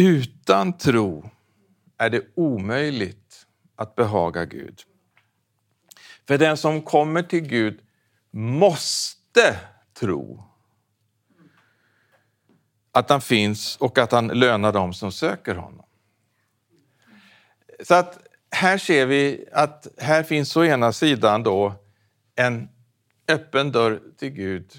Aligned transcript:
utan 0.00 0.78
tro 0.78 1.30
är 1.98 2.10
det 2.10 2.26
omöjligt 2.34 3.46
att 3.76 3.94
behaga 3.94 4.44
Gud. 4.44 4.82
För 6.26 6.38
den 6.38 6.56
som 6.56 6.82
kommer 6.82 7.22
till 7.22 7.40
Gud 7.40 7.80
måste 8.30 9.60
tro 9.94 10.44
att 12.92 13.10
han 13.10 13.20
finns 13.20 13.76
och 13.76 13.98
att 13.98 14.12
han 14.12 14.26
lönar 14.26 14.72
dem 14.72 14.94
som 14.94 15.12
söker 15.12 15.54
honom. 15.54 15.86
Så 17.84 17.94
att 17.94 18.18
här 18.50 18.78
ser 18.78 19.06
vi 19.06 19.44
att 19.52 19.86
här 19.98 20.22
finns 20.22 20.56
å 20.56 20.64
ena 20.64 20.92
sidan 20.92 21.42
då 21.42 21.74
en 22.36 22.68
öppen 23.28 23.72
dörr 23.72 24.00
till 24.18 24.30
Gud 24.30 24.72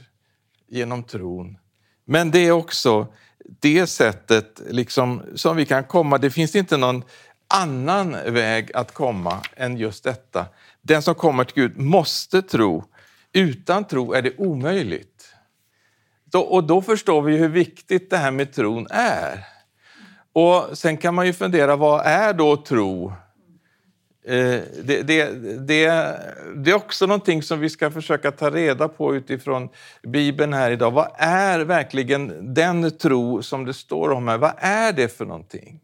genom 0.67 1.03
tron. 1.03 1.57
Men 2.05 2.31
det 2.31 2.39
är 2.39 2.51
också 2.51 3.13
det 3.45 3.87
sättet 3.87 4.61
liksom 4.69 5.21
som 5.35 5.55
vi 5.55 5.65
kan 5.65 5.83
komma. 5.83 6.17
Det 6.17 6.31
finns 6.31 6.55
inte 6.55 6.77
någon 6.77 7.03
annan 7.53 8.11
väg 8.11 8.71
att 8.73 8.93
komma 8.93 9.41
än 9.55 9.77
just 9.77 10.03
detta. 10.03 10.45
Den 10.81 11.01
som 11.01 11.15
kommer 11.15 11.43
till 11.43 11.55
Gud 11.55 11.77
måste 11.77 12.41
tro. 12.41 12.83
Utan 13.33 13.83
tro 13.83 14.13
är 14.13 14.21
det 14.21 14.37
omöjligt. 14.37 15.33
Och 16.33 16.63
då 16.63 16.81
förstår 16.81 17.21
vi 17.21 17.37
hur 17.37 17.49
viktigt 17.49 18.09
det 18.09 18.17
här 18.17 18.31
med 18.31 18.53
tron 18.53 18.87
är. 18.89 19.45
Och 20.33 20.77
Sen 20.77 20.97
kan 20.97 21.15
man 21.15 21.25
ju 21.25 21.33
fundera, 21.33 21.75
vad 21.75 22.05
är 22.05 22.33
då 22.33 22.57
tro? 22.57 23.13
Eh, 24.23 24.59
det, 24.83 25.01
det, 25.03 25.25
det, 25.67 25.87
det, 26.55 26.71
är 26.71 26.73
också 26.73 27.05
någonting 27.05 27.43
som 27.43 27.59
vi 27.59 27.69
ska 27.69 27.91
försöka 27.91 28.31
ta 28.31 28.49
reda 28.49 28.87
på 28.87 29.15
utifrån 29.15 29.69
Bibeln 30.03 30.53
här 30.53 30.71
idag. 30.71 30.91
Vad 30.91 31.07
är 31.17 31.59
verkligen 31.59 32.53
den 32.53 32.97
tro 32.97 33.43
som 33.43 33.65
det 33.65 33.73
står 33.73 34.11
om 34.11 34.27
här? 34.27 34.37
Vad 34.37 34.53
är 34.57 34.93
det 34.93 35.17
för 35.17 35.25
någonting? 35.25 35.79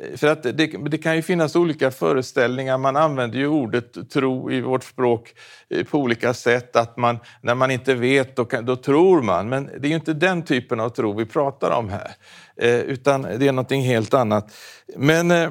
Eh, 0.00 0.16
för 0.16 0.26
att 0.26 0.42
det, 0.42 0.52
det, 0.90 0.98
kan 0.98 1.16
ju 1.16 1.22
finnas 1.22 1.56
olika 1.56 1.90
föreställningar. 1.90 2.78
Man 2.78 2.96
använder 2.96 3.38
ju 3.38 3.46
ordet 3.46 4.10
tro 4.10 4.52
i 4.52 4.60
vårt 4.60 4.84
språk 4.84 5.34
eh, 5.68 5.84
på 5.84 5.98
olika 5.98 6.34
sätt. 6.34 6.76
Att 6.76 6.96
man, 6.96 7.18
när 7.40 7.54
man 7.54 7.70
inte 7.70 7.94
vet, 7.94 8.36
då, 8.36 8.44
kan, 8.44 8.66
då 8.66 8.76
tror 8.76 9.22
man. 9.22 9.48
Men 9.48 9.66
det 9.66 9.86
är 9.86 9.90
ju 9.90 9.94
inte 9.94 10.14
den 10.14 10.42
typen 10.42 10.80
av 10.80 10.88
tro 10.88 11.12
vi 11.12 11.26
pratar 11.26 11.70
om 11.70 11.88
här. 11.88 12.10
Eh, 12.56 12.80
utan 12.80 13.22
det 13.22 13.48
är 13.48 13.52
någonting 13.52 13.82
helt 13.82 14.14
annat. 14.14 14.54
Men 14.96 15.30
eh, 15.30 15.50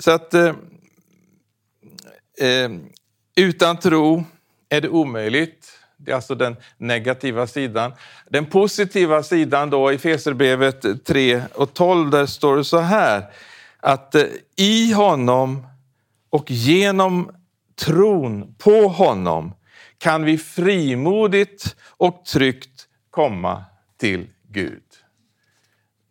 så 0.00 0.10
att 0.10 0.34
eh, 0.34 0.52
eh, 2.42 2.70
utan 3.36 3.76
tro 3.76 4.24
är 4.68 4.80
det 4.80 4.88
omöjligt. 4.88 5.78
Det 5.96 6.10
är 6.10 6.14
alltså 6.16 6.34
den 6.34 6.56
negativa 6.76 7.46
sidan. 7.46 7.92
Den 8.28 8.46
positiva 8.46 9.22
sidan 9.22 9.70
då 9.70 9.92
i 9.92 9.98
Feserbrevet 9.98 11.04
3 11.04 11.42
och 11.54 11.74
12, 11.74 12.10
där 12.10 12.26
står 12.26 12.56
det 12.56 12.64
så 12.64 12.78
här 12.78 13.24
att 13.80 14.14
eh, 14.14 14.24
i 14.56 14.92
honom 14.92 15.66
och 16.30 16.50
genom 16.50 17.30
tron 17.84 18.54
på 18.58 18.88
honom 18.88 19.54
kan 19.98 20.24
vi 20.24 20.38
frimodigt 20.38 21.76
och 21.88 22.24
tryggt 22.24 22.88
komma 23.10 23.64
till 23.96 24.26
Gud. 24.48 24.82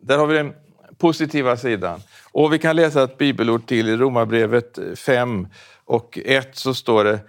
Där 0.00 0.18
har 0.18 0.26
vi 0.26 0.36
den 0.36 0.54
positiva 1.02 1.56
sidan. 1.56 2.02
Och 2.32 2.52
Vi 2.52 2.58
kan 2.58 2.76
läsa 2.76 3.02
ett 3.02 3.18
bibelord 3.18 3.66
till 3.66 3.88
i 3.88 3.96
Romarbrevet 3.96 4.78
5 4.96 5.48
och 5.84 6.18
1 6.24 6.56
så 6.56 6.74
står 6.74 7.04
det 7.04 7.20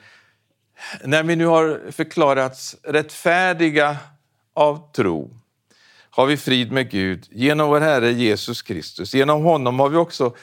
När 1.04 1.24
vi 1.24 1.36
nu 1.36 1.46
har 1.46 1.92
förklarats 1.92 2.76
rättfärdiga 2.84 3.98
av 4.54 4.92
tro 4.92 5.38
har 6.10 6.26
vi 6.26 6.38
frid 6.38 6.72
med 6.72 6.92
Gud 6.92 7.28
genom 7.32 7.70
vår 7.70 7.80
Herre 7.80 8.12
Jesus 8.12 8.62
Kristus. 8.62 9.14
Genom 9.14 9.44
honom 9.44 9.80
har 9.80 9.90
vi 9.90 9.98
också 9.98 10.36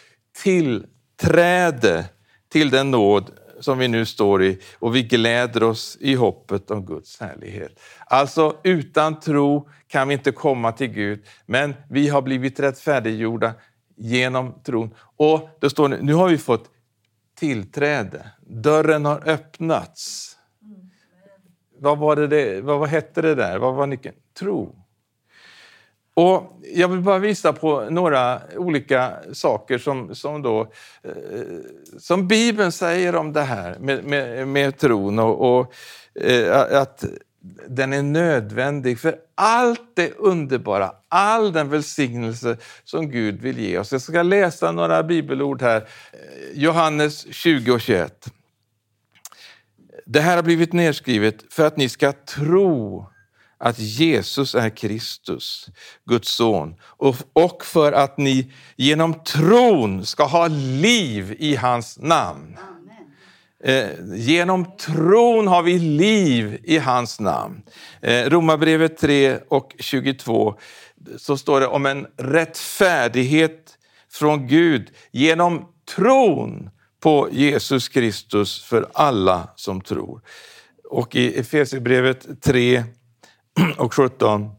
tillträde 0.43 2.05
till 2.53 2.71
den 2.71 2.91
nåd 2.91 3.31
som 3.61 3.79
vi 3.79 3.89
nu 3.89 4.07
står 4.07 4.43
i 4.43 4.59
och 4.79 4.97
vi 4.97 5.03
gläder 5.03 5.63
oss 5.63 5.99
i 6.01 6.15
hoppet 6.15 6.71
om 6.71 6.87
Guds 6.87 7.21
härlighet. 7.21 7.81
Alltså 8.07 8.57
utan 8.65 9.21
tro 9.21 9.69
kan 9.87 10.09
vi 10.09 10.15
inte 10.15 10.33
komma 10.33 10.73
till 10.73 10.87
Gud, 10.87 11.25
men 11.47 11.75
vi 11.91 12.09
har 12.09 12.23
blivit 12.23 12.61
rättfärdiggjorda 12.61 13.55
genom 13.97 14.55
tron. 14.65 14.95
Och 15.17 15.49
det 15.61 15.71
står 15.71 15.89
nu, 15.89 15.99
nu 16.03 16.15
har 16.15 16.29
vi 16.29 16.39
fått 16.39 16.71
tillträde. 17.39 18.31
Dörren 18.41 19.05
har 19.05 19.29
öppnats. 19.29 20.37
Vad, 21.79 21.99
var 21.99 22.17
det, 22.17 22.27
det 22.27 22.61
vad, 22.61 22.79
vad 22.79 22.89
hette 22.89 23.23
det 23.23 23.35
där? 23.35 23.59
Vad 23.59 23.75
var 23.75 23.87
nyckeln? 23.87 24.17
Tro. 24.39 24.77
Och 26.15 26.61
jag 26.75 26.89
vill 26.89 27.01
bara 27.01 27.19
visa 27.19 27.53
på 27.53 27.91
några 27.91 28.41
olika 28.57 29.13
saker 29.33 29.79
som, 29.79 30.15
som, 30.15 30.43
då, 30.43 30.61
eh, 31.03 31.13
som 31.99 32.29
Bibeln 32.29 32.73
säger 32.73 33.17
om 33.17 33.33
det 33.33 33.43
här 33.43 33.79
med, 33.79 34.05
med, 34.05 34.49
med 34.49 34.79
tron 34.79 35.19
och, 35.19 35.59
och 35.59 35.75
eh, 36.23 36.81
att 36.81 37.05
den 37.69 37.93
är 37.93 38.03
nödvändig 38.03 38.99
för 38.99 39.17
allt 39.35 39.97
det 39.97 40.13
underbara, 40.19 40.93
all 41.09 41.53
den 41.53 41.69
välsignelse 41.69 42.57
som 42.85 43.11
Gud 43.11 43.41
vill 43.41 43.59
ge 43.59 43.79
oss. 43.79 43.93
Jag 43.93 44.03
ska 44.03 44.23
läsa 44.23 44.73
några 44.73 45.03
bibelord 45.03 45.63
här. 45.63 45.77
Eh, 46.13 46.19
Johannes 46.55 47.35
20 47.35 47.73
och 47.73 47.81
21. 47.81 48.31
Det 50.07 50.21
här 50.21 50.37
har 50.37 50.43
blivit 50.43 50.73
nedskrivet 50.73 51.37
för 51.51 51.67
att 51.67 51.77
ni 51.77 51.89
ska 51.89 52.13
tro 52.13 53.07
att 53.61 53.79
Jesus 53.79 54.55
är 54.55 54.77
Kristus, 54.77 55.69
Guds 56.09 56.29
son 56.29 56.75
och 56.83 57.65
för 57.65 57.93
att 57.93 58.19
ni 58.19 58.53
genom 58.77 59.15
tron 59.15 60.07
ska 60.07 60.25
ha 60.25 60.47
liv 60.49 61.37
i 61.39 61.57
hans 61.57 61.99
namn. 61.99 62.57
Eh, 63.65 63.89
genom 64.15 64.77
tron 64.77 65.47
har 65.47 65.63
vi 65.63 65.79
liv 65.79 66.61
i 66.65 66.79
hans 66.79 67.21
namn. 67.21 67.63
Eh, 68.03 68.31
Romarbrevet 68.31 68.99
3 68.99 69.39
och 69.49 69.75
22 69.79 70.55
så 71.19 71.37
står 71.37 71.61
det 71.61 71.67
om 71.67 71.87
en 71.87 72.07
rättfärdighet 72.17 73.79
från 74.13 74.47
Gud 74.47 74.91
genom 75.11 75.67
tron 75.97 76.71
på 77.01 77.29
Jesus 77.33 77.89
Kristus 77.89 78.63
för 78.63 78.87
alla 78.95 79.49
som 79.57 79.81
tror. 79.81 80.23
Och 80.85 81.17
i 81.17 81.39
Efesierbrevet 81.39 82.43
3 82.43 82.85
och 83.79 83.95
17 83.95 84.51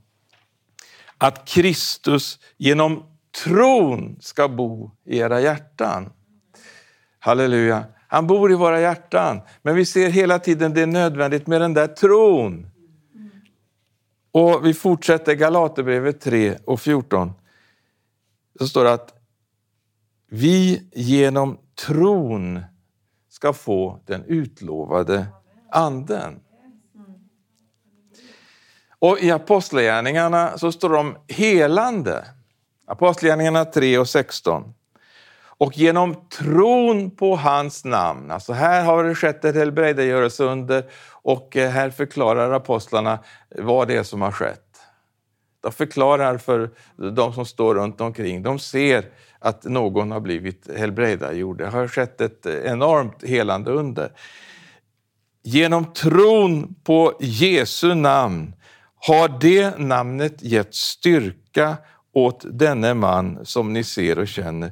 att 1.18 1.48
Kristus 1.48 2.40
genom 2.58 3.04
tron 3.44 4.18
ska 4.20 4.48
bo 4.48 4.92
i 5.06 5.18
era 5.18 5.42
hjärtan. 5.42 6.10
Halleluja. 7.20 7.86
Han 8.08 8.28
bor 8.28 8.52
i 8.52 8.56
våra 8.56 8.82
hjärtan, 8.82 9.42
men 9.62 9.76
vi 9.76 9.86
ser 9.86 10.10
hela 10.10 10.40
tiden 10.40 10.74
det 10.74 10.82
är 10.82 10.88
nödvändigt 10.88 11.48
med 11.48 11.62
den 11.62 11.74
där 11.74 11.88
tron. 11.88 12.68
Och 14.32 14.66
Vi 14.66 14.74
fortsätter 14.74 15.34
Galaterbrevet 15.34 16.22
3 16.22 16.58
och 16.66 16.82
14. 16.82 17.32
Så 18.60 18.68
står 18.68 18.84
det 18.84 18.94
att 18.94 19.14
vi 20.28 20.90
genom 20.94 21.58
tron 21.86 22.62
ska 23.30 23.54
få 23.54 24.00
den 24.06 24.24
utlovade 24.24 25.26
anden. 25.72 26.40
Och 29.02 29.20
i 29.20 29.32
Apostlagärningarna 29.32 30.58
så 30.58 30.72
står 30.72 30.90
de 30.90 31.18
helande. 31.28 32.26
Apostlagärningarna 32.88 33.66
3 33.66 33.98
och 33.98 34.10
16. 34.10 34.74
Och 35.44 35.78
genom 35.78 36.16
tron 36.30 37.12
på 37.12 37.36
hans 37.36 37.86
namn, 37.86 38.32
alltså 38.32 38.54
här 38.54 38.84
har 38.84 39.04
det 39.04 39.16
skett 39.16 39.46
ett 39.46 39.56
helbrägdagörelse 39.56 40.44
under 40.44 40.86
och 41.12 41.58
eh, 41.58 41.70
här 41.70 41.90
förklarar 41.90 42.52
apostlarna 42.52 43.20
vad 43.56 43.88
det 43.88 43.96
är 43.96 44.04
som 44.04 44.22
har 44.22 44.32
skett. 44.32 44.78
De 45.62 45.72
förklarar 45.72 46.38
för 46.38 46.70
de 47.16 47.34
som 47.34 47.46
står 47.46 47.76
runt 47.76 48.02
omkring. 48.02 48.44
De 48.44 48.60
ser 48.60 49.06
att 49.40 49.64
någon 49.64 50.12
har 50.12 50.20
blivit 50.20 50.70
helbrägdagjord. 50.78 51.58
Det 51.58 51.68
har 51.68 51.88
skett 51.88 52.22
ett 52.22 52.46
enormt 52.46 53.24
helande 53.24 53.72
under. 53.72 54.12
Genom 55.44 55.94
tron 55.94 56.76
på 56.84 57.18
Jesu 57.20 57.96
namn 57.96 58.54
har 59.08 59.40
det 59.42 59.78
namnet 59.78 60.42
gett 60.42 60.76
styrka 60.76 61.78
åt 62.14 62.46
denne 62.50 62.94
man 62.94 63.46
som 63.46 63.74
ni 63.74 63.84
ser 63.84 64.20
och 64.20 64.28
känner. 64.28 64.72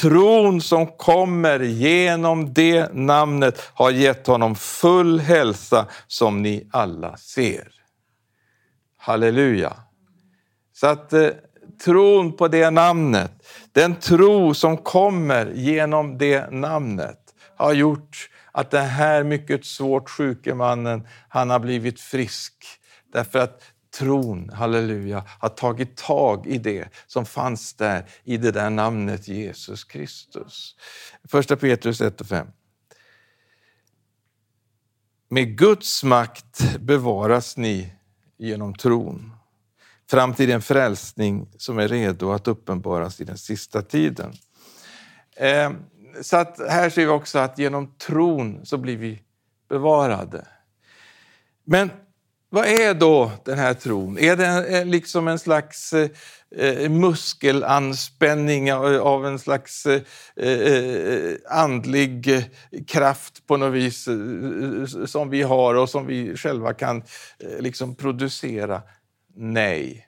Tron 0.00 0.60
som 0.60 0.86
kommer 0.86 1.60
genom 1.60 2.54
det 2.54 2.94
namnet 2.94 3.70
har 3.74 3.90
gett 3.90 4.26
honom 4.26 4.54
full 4.54 5.20
hälsa 5.20 5.86
som 6.06 6.42
ni 6.42 6.68
alla 6.70 7.16
ser. 7.16 7.68
Halleluja! 8.98 9.72
Så 10.72 10.86
att 10.86 11.12
eh, 11.12 11.28
tron 11.84 12.32
på 12.32 12.48
det 12.48 12.70
namnet, 12.70 13.32
den 13.72 13.94
tro 13.94 14.54
som 14.54 14.76
kommer 14.76 15.52
genom 15.54 16.18
det 16.18 16.50
namnet 16.50 17.20
har 17.56 17.72
gjort 17.72 18.28
att 18.52 18.70
den 18.70 18.86
här 18.86 19.22
mycket 19.22 19.64
svårt 19.64 20.10
sjuke 20.10 20.54
mannen, 20.54 21.06
han 21.28 21.50
har 21.50 21.58
blivit 21.58 22.00
frisk. 22.00 22.54
Därför 23.16 23.38
att 23.38 23.62
tron, 23.98 24.50
halleluja, 24.50 25.24
har 25.38 25.48
tagit 25.48 25.96
tag 25.96 26.46
i 26.46 26.58
det 26.58 26.88
som 27.06 27.26
fanns 27.26 27.74
där 27.74 28.08
i 28.24 28.36
det 28.36 28.50
där 28.50 28.70
namnet 28.70 29.28
Jesus 29.28 29.84
Kristus. 29.84 30.76
Första 31.28 31.56
Petrus 31.56 32.00
1 32.00 32.20
och 32.20 32.26
5. 32.26 32.46
Med 35.28 35.58
Guds 35.58 36.04
makt 36.04 36.76
bevaras 36.80 37.56
ni 37.56 37.92
genom 38.36 38.74
tron 38.74 39.32
fram 40.10 40.34
till 40.34 40.48
den 40.48 40.62
frälsning 40.62 41.48
som 41.58 41.78
är 41.78 41.88
redo 41.88 42.32
att 42.32 42.48
uppenbaras 42.48 43.20
i 43.20 43.24
den 43.24 43.38
sista 43.38 43.82
tiden. 43.82 44.32
Eh, 45.36 45.72
så 46.22 46.36
att 46.36 46.58
här 46.68 46.90
ser 46.90 47.02
vi 47.02 47.08
också 47.08 47.38
att 47.38 47.58
genom 47.58 47.94
tron 47.98 48.66
så 48.66 48.78
blir 48.78 48.96
vi 48.96 49.22
bevarade. 49.68 50.46
Men 51.64 51.90
vad 52.48 52.66
är 52.66 52.94
då 52.94 53.30
den 53.44 53.58
här 53.58 53.74
tron? 53.74 54.18
Är 54.18 54.36
det 54.36 54.78
eh, 54.78 54.86
liksom 54.86 55.28
en 55.28 55.38
slags 55.38 55.92
eh, 55.92 56.10
eh 56.56 56.90
muskelanspänning 56.90 58.72
av 58.72 59.26
en 59.26 59.38
slags 59.38 59.86
eh, 59.86 60.02
eh, 60.36 61.34
andlig 61.50 62.44
kraft 62.86 63.46
på 63.46 63.56
något 63.56 63.74
vis 63.74 64.08
som 65.06 65.30
vi 65.30 65.42
har 65.42 65.74
och 65.74 65.90
som 65.90 66.06
vi 66.06 66.36
själva 66.36 66.74
kan 66.74 67.02
liksom 67.58 67.94
producera? 67.94 68.82
Nej. 69.34 70.06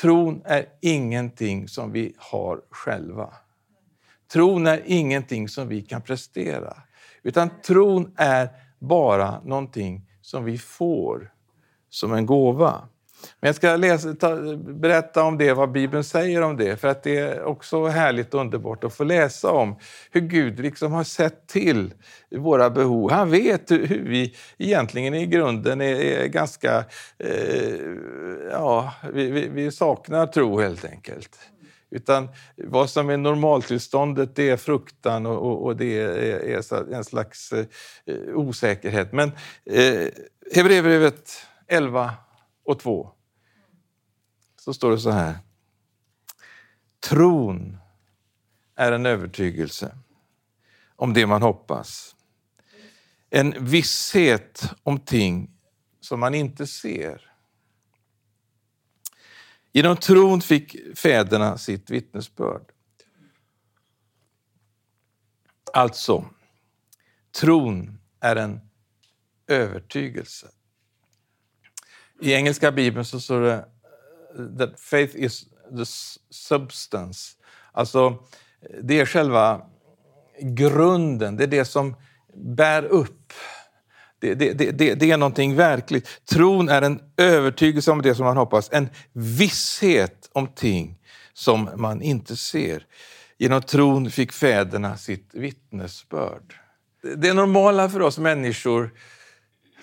Tron 0.00 0.42
är 0.44 0.66
ingenting 0.80 1.68
som 1.68 1.92
vi 1.92 2.14
har 2.16 2.60
själva. 2.70 3.34
Tron 4.32 4.66
är 4.66 4.82
ingenting 4.86 5.48
som 5.48 5.68
vi 5.68 5.82
kan 5.82 6.02
prestera. 6.02 6.76
Utan 7.22 7.50
tron 7.62 8.14
är 8.16 8.48
bara 8.78 9.40
någonting 9.40 10.08
som 10.22 10.44
vi 10.44 10.58
får 10.58 11.32
som 11.92 12.12
en 12.12 12.26
gåva. 12.26 12.82
Men 13.40 13.48
jag 13.48 13.56
ska 13.56 13.76
läsa, 13.76 14.14
ta, 14.14 14.56
berätta 14.56 15.22
om 15.22 15.38
det, 15.38 15.52
vad 15.52 15.72
Bibeln 15.72 16.04
säger 16.04 16.42
om 16.42 16.56
det, 16.56 16.76
för 16.76 16.88
att 16.88 17.02
det 17.02 17.16
är 17.16 17.42
också 17.42 17.86
härligt 17.86 18.34
och 18.34 18.40
underbart 18.40 18.84
att 18.84 18.94
få 18.94 19.04
läsa 19.04 19.50
om 19.50 19.76
hur 20.10 20.20
Gud 20.20 20.60
liksom 20.60 20.92
har 20.92 21.04
sett 21.04 21.46
till 21.46 21.94
våra 22.36 22.70
behov. 22.70 23.10
Han 23.10 23.30
vet 23.30 23.70
hur 23.70 24.08
vi 24.08 24.34
egentligen 24.58 25.14
i 25.14 25.26
grunden 25.26 25.80
är, 25.80 25.94
är 25.94 26.26
ganska... 26.26 26.84
Eh, 27.18 27.74
ja, 28.50 28.94
vi, 29.12 29.30
vi, 29.30 29.48
vi 29.48 29.70
saknar 29.70 30.26
tro 30.26 30.60
helt 30.60 30.84
enkelt. 30.84 31.38
Utan 31.90 32.28
vad 32.56 32.90
som 32.90 33.10
är 33.10 33.16
normaltillståndet 33.16 34.36
det 34.36 34.50
är 34.50 34.56
fruktan 34.56 35.26
och, 35.26 35.36
och, 35.36 35.64
och 35.64 35.76
det 35.76 36.00
är, 36.00 36.08
är, 36.08 36.94
en 36.94 37.04
slags 37.04 37.52
eh, 37.52 37.66
osäkerhet. 38.34 39.12
Men 39.12 39.32
eh, 39.64 40.08
Hebreerbrevet 40.54 41.46
11 41.72 42.14
och 42.64 42.78
2 42.78 43.12
så 44.56 44.74
står 44.74 44.90
det 44.90 44.98
så 44.98 45.10
här. 45.10 45.38
Tron 47.00 47.78
är 48.74 48.92
en 48.92 49.06
övertygelse 49.06 49.98
om 50.96 51.14
det 51.14 51.26
man 51.26 51.42
hoppas. 51.42 52.16
En 53.30 53.64
visshet 53.64 54.64
om 54.82 55.00
ting 55.00 55.50
som 56.00 56.20
man 56.20 56.34
inte 56.34 56.66
ser. 56.66 57.32
Genom 59.72 59.96
tron 59.96 60.40
fick 60.40 60.98
fäderna 60.98 61.58
sitt 61.58 61.90
vittnesbörd. 61.90 62.72
Alltså, 65.72 66.24
tron 67.40 67.98
är 68.20 68.36
en 68.36 68.60
övertygelse. 69.46 70.50
I 72.22 72.32
engelska 72.32 72.72
bibeln 72.72 73.04
så 73.04 73.20
står 73.20 73.40
det 73.40 73.54
eh, 73.54 74.58
that 74.58 74.80
faith 74.80 75.16
is 75.16 75.44
the 75.76 75.84
substance. 76.30 77.36
Alltså, 77.72 78.18
det 78.82 79.00
är 79.00 79.06
själva 79.06 79.60
grunden, 80.40 81.36
det 81.36 81.44
är 81.44 81.48
det 81.48 81.64
som 81.64 81.96
bär 82.34 82.84
upp. 82.84 83.32
Det, 84.20 84.34
det, 84.34 84.52
det, 84.52 84.94
det, 84.94 85.10
är 85.10 85.16
någonting 85.16 85.56
verkligt. 85.56 86.08
Tron 86.24 86.68
är 86.68 86.82
en 86.82 87.00
övertygelse 87.16 87.90
om 87.90 88.02
det 88.02 88.14
som 88.14 88.24
man 88.24 88.36
hoppas, 88.36 88.68
en 88.72 88.88
visshet 89.12 90.30
om 90.32 90.46
ting 90.46 90.98
som 91.32 91.70
man 91.76 92.02
inte 92.02 92.36
ser. 92.36 92.86
Genom 93.38 93.62
tron 93.62 94.10
fick 94.10 94.32
fäderna 94.32 94.96
sitt 94.96 95.30
vittnesbörd. 95.34 96.54
Det 97.16 97.32
normala 97.32 97.88
för 97.88 98.02
oss 98.02 98.18
människor 98.18 98.90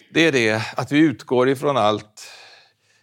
det 0.10 0.22
är 0.22 0.32
det 0.32 0.62
att 0.76 0.92
vi 0.92 1.00
utgår 1.00 1.50
ifrån 1.50 1.78
allt 1.78 2.30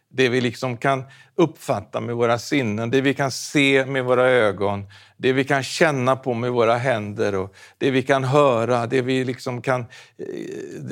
det 0.09 0.29
vi 0.29 0.41
liksom 0.41 0.77
kan 0.77 1.05
uppfatta 1.35 2.01
med 2.01 2.17
våra 2.17 2.39
sinnen, 2.39 2.91
det 2.91 3.01
vi 3.01 3.15
kan 3.15 3.31
se 3.31 3.87
med 3.87 4.05
våra 4.05 4.31
ögon, 4.31 4.87
det 5.17 5.33
vi 5.33 5.45
kan 5.45 5.63
känna 5.63 6.17
på 6.17 6.35
med 6.35 6.53
våra 6.53 6.77
händer 6.77 7.35
och 7.35 7.55
det 7.79 7.91
vi 7.91 8.03
kan 8.03 8.25
höra, 8.25 8.87
det, 8.87 9.03
vi 9.03 9.25
liksom 9.25 9.63
kan, 9.63 9.81
eh, 9.81 9.87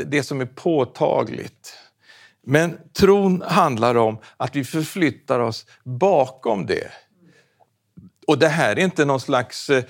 det 0.06 0.22
som 0.22 0.40
är 0.40 0.46
påtagligt. 0.46 1.78
Men 2.46 2.78
tron 2.92 3.42
handlar 3.42 3.94
om 3.94 4.18
att 4.36 4.56
vi 4.56 4.64
förflyttar 4.64 5.40
oss 5.40 5.66
bakom 5.84 6.66
det. 6.66 6.90
Och 8.26 8.38
det 8.38 8.48
här 8.48 8.78
är 8.78 8.84
inte 8.84 9.04
någon 9.04 9.20
slags 9.20 9.70
eh, 9.70 9.84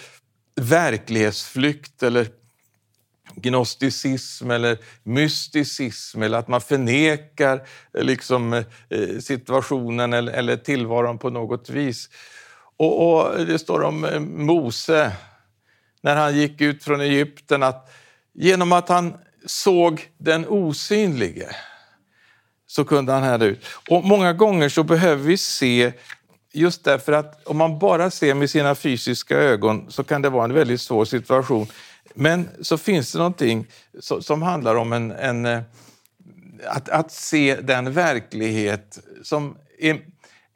verklighetsflykt 0.57 2.03
eller 2.03 2.29
gnosticism 3.37 4.51
eller 4.51 4.79
mysticism 5.03 6.23
eller 6.23 6.39
att 6.39 6.49
man 6.49 6.61
förnekar 6.61 7.67
eh, 7.99 8.05
liksom, 8.05 8.53
eh, 8.53 9.19
situationen 9.21 10.13
eller, 10.13 10.33
eller 10.33 10.57
tillvaron 10.57 11.19
på 11.19 11.31
något 11.31 11.71
vis. 11.71 12.09
Och, 12.77 13.15
och, 13.15 13.47
Det 13.47 13.59
står 13.59 13.83
om 13.83 14.05
eh, 14.05 14.21
Mose 14.21 15.13
när 16.03 16.17
han 16.17 16.37
gick 16.37 16.61
ut 16.61 16.85
från 16.85 17.01
Egypten 17.01 17.63
att 17.63 17.91
genom 18.35 18.73
att 18.73 18.89
han 18.89 19.15
såg 19.47 20.09
den 20.19 20.47
osynlige 20.49 21.49
så 22.67 22.85
kunde 22.85 23.13
han 23.13 23.23
härda 23.23 23.47
ut. 23.47 23.65
Och 23.89 24.05
Många 24.05 24.33
gånger 24.33 24.69
så 24.69 24.83
behöver 24.83 25.23
vi 25.23 25.37
se 25.37 25.93
just 26.53 26.85
därför 26.85 27.13
att 27.13 27.47
om 27.47 27.57
man 27.57 27.79
bara 27.79 28.11
ser 28.11 28.35
med 28.35 28.51
sina 28.51 28.75
fysiska 28.75 29.37
ögon 29.37 29.91
så 29.91 30.05
kan 30.05 30.23
det 30.23 30.31
vara 30.31 30.45
en 30.45 30.55
väldigt 30.55 30.81
svår 30.81 31.05
situation. 31.05 31.67
Men 32.15 32.49
så 32.61 32.79
finns 32.79 33.13
det 33.13 33.19
någonting 33.19 33.67
som 34.21 34.43
handlar 34.43 34.75
om 34.75 34.93
en, 34.93 35.11
en 35.11 35.47
eh, 35.47 35.61
att, 36.67 36.89
att 36.89 37.13
se 37.13 37.57
den 37.57 37.93
verklighet 37.93 38.99
som 39.23 39.57
är 39.79 40.01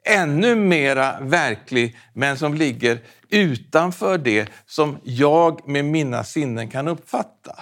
ännu 0.05 0.55
mera 0.55 1.19
verklig 1.21 1.97
men 2.13 2.37
som 2.37 2.53
ligger 2.53 2.99
utanför 3.29 4.17
det 4.17 4.49
som 4.65 4.97
jag 5.03 5.67
med 5.67 5.85
mina 5.85 6.23
sinnen 6.23 6.69
kan 6.69 6.87
uppfatta. 6.87 7.55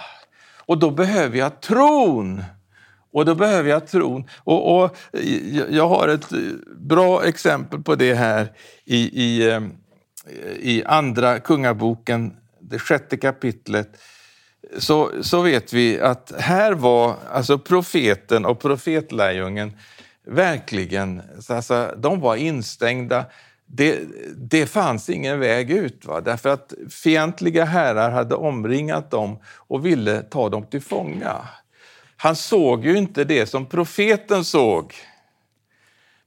Och 0.56 0.78
då 0.78 0.90
behöver 0.90 1.38
jag 1.38 1.60
tron. 1.60 2.44
Och 3.12 3.24
då 3.24 3.34
behöver 3.34 3.70
jag 3.70 3.86
tron. 3.86 4.28
Och, 4.36 4.76
och 4.76 4.96
eh, 5.12 5.58
jag 5.70 5.88
har 5.88 6.08
ett 6.08 6.32
eh, 6.32 6.38
bra 6.76 7.24
exempel 7.24 7.82
på 7.82 7.94
det 7.94 8.14
här 8.14 8.52
i, 8.84 8.98
i, 8.98 9.60
i 10.60 10.84
Andra 10.84 11.40
Kungaboken 11.40 12.36
det 12.68 12.78
sjätte 12.78 13.16
kapitlet, 13.16 14.00
så, 14.78 15.10
så 15.22 15.42
vet 15.42 15.72
vi 15.72 16.00
att 16.00 16.32
här 16.38 16.72
var 16.72 17.16
alltså 17.32 17.58
profeten 17.58 18.44
och 18.44 18.60
profetlärjungen 18.60 19.72
verkligen, 20.26 21.22
alltså, 21.48 21.94
de 21.96 22.20
var 22.20 22.36
instängda. 22.36 23.24
Det, 23.66 24.00
det 24.36 24.66
fanns 24.66 25.08
ingen 25.08 25.40
väg 25.40 25.70
ut, 25.70 26.04
va? 26.04 26.20
därför 26.20 26.48
att 26.48 26.72
fientliga 26.90 27.64
herrar 27.64 28.10
hade 28.10 28.34
omringat 28.34 29.10
dem 29.10 29.38
och 29.56 29.86
ville 29.86 30.22
ta 30.22 30.48
dem 30.48 30.66
till 30.66 30.82
fånga. 30.82 31.48
Han 32.16 32.36
såg 32.36 32.84
ju 32.84 32.98
inte 32.98 33.24
det 33.24 33.46
som 33.46 33.66
profeten 33.66 34.44
såg. 34.44 34.94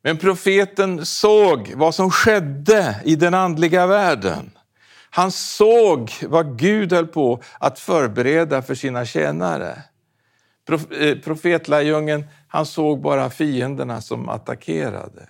Men 0.04 0.18
profeten 0.18 1.06
såg 1.06 1.74
vad 1.76 1.96
som 1.96 2.12
skedde 2.12 3.02
i 3.06 3.16
den 3.16 3.34
andliga 3.34 3.88
världen. 3.88 4.52
Han 5.14 5.32
såg 5.32 6.12
vad 6.28 6.58
Gud 6.60 6.94
höll 6.94 7.08
på 7.08 7.42
att 7.60 7.80
förbereda 7.80 8.62
för 8.62 8.76
sina 8.76 9.06
tjänare. 9.06 9.84
Eh, 11.00 11.18
profetlärjungen, 11.18 12.26
han 12.48 12.66
såg 12.66 13.02
bara 13.02 13.30
fienderna 13.30 14.02
som 14.02 14.30
attackerade. 14.30 15.30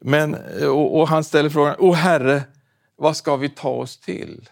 Men, 0.00 0.34
eh, 0.34 0.68
och, 0.68 1.00
och 1.00 1.08
han 1.08 1.24
ställer 1.24 1.50
frågan, 1.50 1.76
O 1.78 1.92
Herre, 1.92 2.42
vad 2.96 3.16
ska 3.16 3.36
vi 3.36 3.48
ta 3.48 3.68
oss 3.68 4.00
till? 4.00 4.48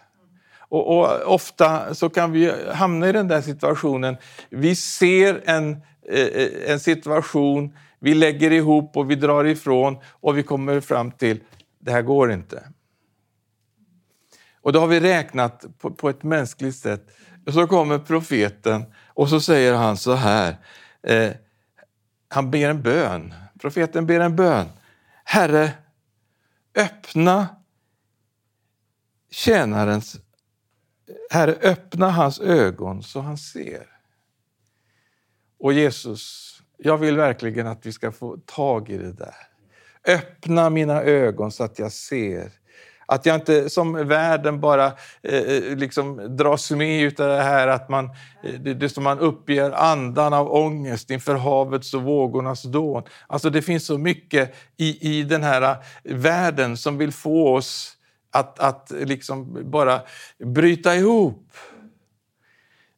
Och, 0.57 0.97
och, 0.97 1.33
ofta 1.33 1.95
så 1.95 2.09
kan 2.09 2.31
vi 2.31 2.51
hamna 2.73 3.09
i 3.09 3.11
den 3.11 3.27
där 3.27 3.41
situationen. 3.41 4.17
Vi 4.49 4.75
ser 4.75 5.41
en, 5.45 5.71
eh, 6.09 6.71
en 6.71 6.79
situation, 6.79 7.73
vi 7.99 8.13
lägger 8.13 8.51
ihop 8.51 8.97
och 8.97 9.11
vi 9.11 9.15
drar 9.15 9.45
ifrån 9.45 9.97
och 10.05 10.37
vi 10.37 10.43
kommer 10.43 10.81
fram 10.81 11.11
till, 11.11 11.39
det 11.79 11.91
här 11.91 12.01
går 12.01 12.31
inte. 12.31 12.63
Och 14.61 14.73
då 14.73 14.79
har 14.79 14.87
vi 14.87 14.99
räknat 14.99 15.65
på, 15.79 15.91
på 15.91 16.09
ett 16.09 16.23
mänskligt 16.23 16.75
sätt. 16.75 17.07
Och 17.45 17.53
så 17.53 17.67
kommer 17.67 17.99
profeten 17.99 18.85
och 19.07 19.29
så 19.29 19.41
säger 19.41 19.73
han 19.73 19.97
så 19.97 20.13
här. 20.13 20.57
Eh, 21.03 21.31
han 22.27 22.51
ber 22.51 22.69
en 22.69 22.81
bön. 22.81 23.33
Profeten 23.61 24.05
ber 24.05 24.19
en 24.19 24.35
bön. 24.35 24.67
Herre, 25.23 25.71
öppna 26.75 27.47
tjänarens 29.31 30.17
Herre, 31.29 31.55
öppna 31.61 32.09
hans 32.09 32.39
ögon 32.39 33.03
så 33.03 33.19
han 33.19 33.37
ser. 33.37 33.87
Och 35.59 35.73
Jesus, 35.73 36.55
jag 36.77 36.97
vill 36.97 37.17
verkligen 37.17 37.67
att 37.67 37.85
vi 37.85 37.91
ska 37.91 38.11
få 38.11 38.37
tag 38.37 38.89
i 38.89 38.97
det 38.97 39.13
där. 39.13 39.35
Öppna 40.07 40.69
mina 40.69 41.01
ögon 41.01 41.51
så 41.51 41.63
att 41.63 41.79
jag 41.79 41.91
ser. 41.91 42.51
Att 43.11 43.25
jag 43.25 43.35
inte 43.35 43.69
som 43.69 44.07
världen 44.07 44.59
bara 44.59 44.85
eh, 45.23 45.39
eh 45.39 45.77
liksom 45.77 46.37
dras 46.37 46.71
med 46.71 47.19
av 47.19 47.27
det 47.27 47.41
här 47.41 47.67
att 47.67 47.89
man, 47.89 48.05
eh, 48.43 48.53
det, 48.59 48.73
det 48.73 48.89
som 48.89 49.03
man 49.03 49.19
uppger 49.19 49.71
andan 49.71 50.33
av 50.33 50.51
ångest 50.51 51.09
inför 51.09 51.35
havets 51.35 51.93
och 51.93 52.03
vågornas 52.03 52.63
dån. 52.63 53.03
Alltså 53.27 53.49
det 53.49 53.61
finns 53.61 53.85
så 53.85 53.97
mycket 53.97 54.55
i, 54.77 55.17
i 55.19 55.23
den 55.23 55.43
här 55.43 55.61
eh, 55.61 55.77
världen 56.15 56.77
som 56.77 56.97
vill 56.97 57.11
få 57.11 57.55
oss 57.55 57.97
att, 58.31 58.59
att 58.59 58.91
liksom 58.91 59.71
bara 59.71 60.01
bryta 60.45 60.95
ihop. 60.95 61.51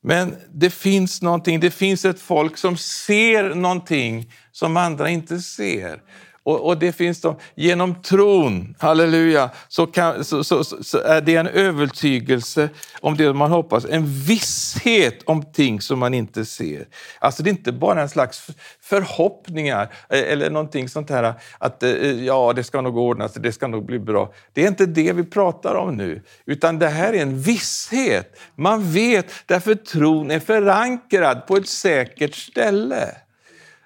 Men 0.04 0.36
det 0.54 0.70
finns 0.70 1.22
någonting, 1.22 1.60
det 1.60 1.72
finns 1.72 2.06
ett 2.06 2.20
folk 2.20 2.58
som 2.58 2.78
ser 2.78 3.56
någonting 3.56 4.32
som 4.52 4.78
andra 4.78 5.10
inte 5.10 5.40
ser. 5.40 6.02
Och, 6.44 6.68
och, 6.68 6.78
det 6.78 6.92
finns 6.92 7.22
då, 7.22 7.40
genom 7.56 8.02
tron, 8.02 8.76
halleluja, 8.80 9.50
så, 9.68 9.88
kan, 9.88 10.24
så, 10.24 10.44
så, 10.44 10.64
så, 10.64 10.98
är 10.98 11.22
det 11.22 11.36
en 11.36 11.48
övertygelse 11.48 12.70
om 13.00 13.18
det 13.18 13.34
man 13.34 13.52
hoppas, 13.52 13.86
en 13.86 14.06
visshet 14.06 15.24
om 15.26 15.44
ting 15.54 15.82
som 15.82 16.00
man 16.00 16.14
inte 16.14 16.46
ser. 16.46 16.88
Alltså 17.20 17.44
det 17.44 17.50
är 17.50 17.52
inte 17.52 17.72
bara 17.72 18.02
en 18.02 18.10
slags 18.10 18.48
förhoppningar 18.82 19.94
e, 20.10 20.18
eller 20.18 20.50
någonting 20.50 20.90
sånt 20.90 21.10
här 21.10 21.34
att 21.58 21.84
eh, 21.84 22.24
ja, 22.26 22.54
det 22.54 22.64
ska 22.64 22.82
nog 22.82 22.98
ordna 22.98 23.30
sig, 23.30 23.42
det 23.42 23.52
ska 23.52 23.68
nog 23.68 23.86
bli 23.86 24.00
bra. 24.00 24.34
Det 24.54 24.64
är 24.64 24.68
inte 24.68 24.86
det 24.86 25.14
vi 25.14 25.24
pratar 25.24 25.76
om 25.76 25.98
nu, 25.98 26.22
utan 26.46 26.80
det 26.80 26.90
här 26.90 27.14
är 27.14 27.22
en 27.22 27.42
visshet. 27.42 28.40
Man 28.56 28.92
vet 28.92 29.34
därför 29.46 29.76
tron 29.76 30.32
är 30.32 30.40
förankrad 30.40 31.48
på 31.48 31.58
ett 31.58 31.68
säkert 31.68 32.36
ställe. 32.36 33.16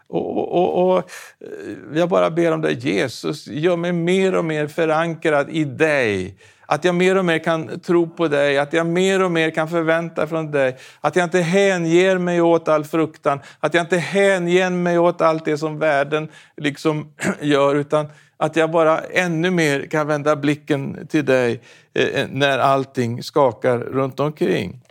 Och, 0.07 0.53
och, 0.53 0.87
och, 0.87 0.97
eh, 0.97 1.97
jag 1.97 2.09
bara 2.09 2.29
ber 2.29 2.51
om 2.51 2.61
dig 2.61 2.73
Jesus, 2.73 3.47
gör 3.47 3.75
mig 3.75 3.91
mer 3.91 4.35
och 4.35 4.45
mer 4.45 4.67
förankrad 4.67 5.49
i 5.49 5.63
dig. 5.63 6.37
Att 6.67 6.83
jag 6.83 6.95
mer 6.95 7.17
och 7.17 7.25
mer 7.25 7.39
kan 7.39 7.79
tro 7.79 8.09
på 8.09 8.27
dig, 8.27 8.57
att 8.57 8.73
jag 8.73 8.87
mer 8.87 9.23
och 9.23 9.31
mer 9.31 9.49
kan 9.49 9.69
förvänta 9.69 10.27
från 10.27 10.51
dig. 10.51 10.77
Att 11.01 11.15
jag 11.15 11.23
inte 11.23 11.39
hänger 11.39 12.17
mig 12.17 12.41
åt 12.41 12.67
all 12.67 12.83
fruktan, 12.83 13.39
att 13.59 13.73
jag 13.73 13.83
inte 13.83 13.97
hänger 13.97 14.69
mig 14.69 14.99
åt 14.99 15.21
allt 15.21 15.45
det 15.45 15.57
som 15.57 15.79
världen 15.79 16.29
liksom 16.57 17.13
gör, 17.41 17.75
utan 17.75 18.07
att 18.37 18.55
jag 18.55 18.71
bara 18.71 18.99
ännu 18.99 19.51
mer 19.51 19.85
kan 19.85 20.07
vända 20.07 20.35
blicken 20.35 21.07
till 21.07 21.25
dig 21.25 21.61
eh, 21.93 22.05
eh 22.05 22.27
när 22.31 22.59
allting 22.59 23.23
skakar 23.23 23.77
runt 23.77 24.19
omkring. 24.19 24.81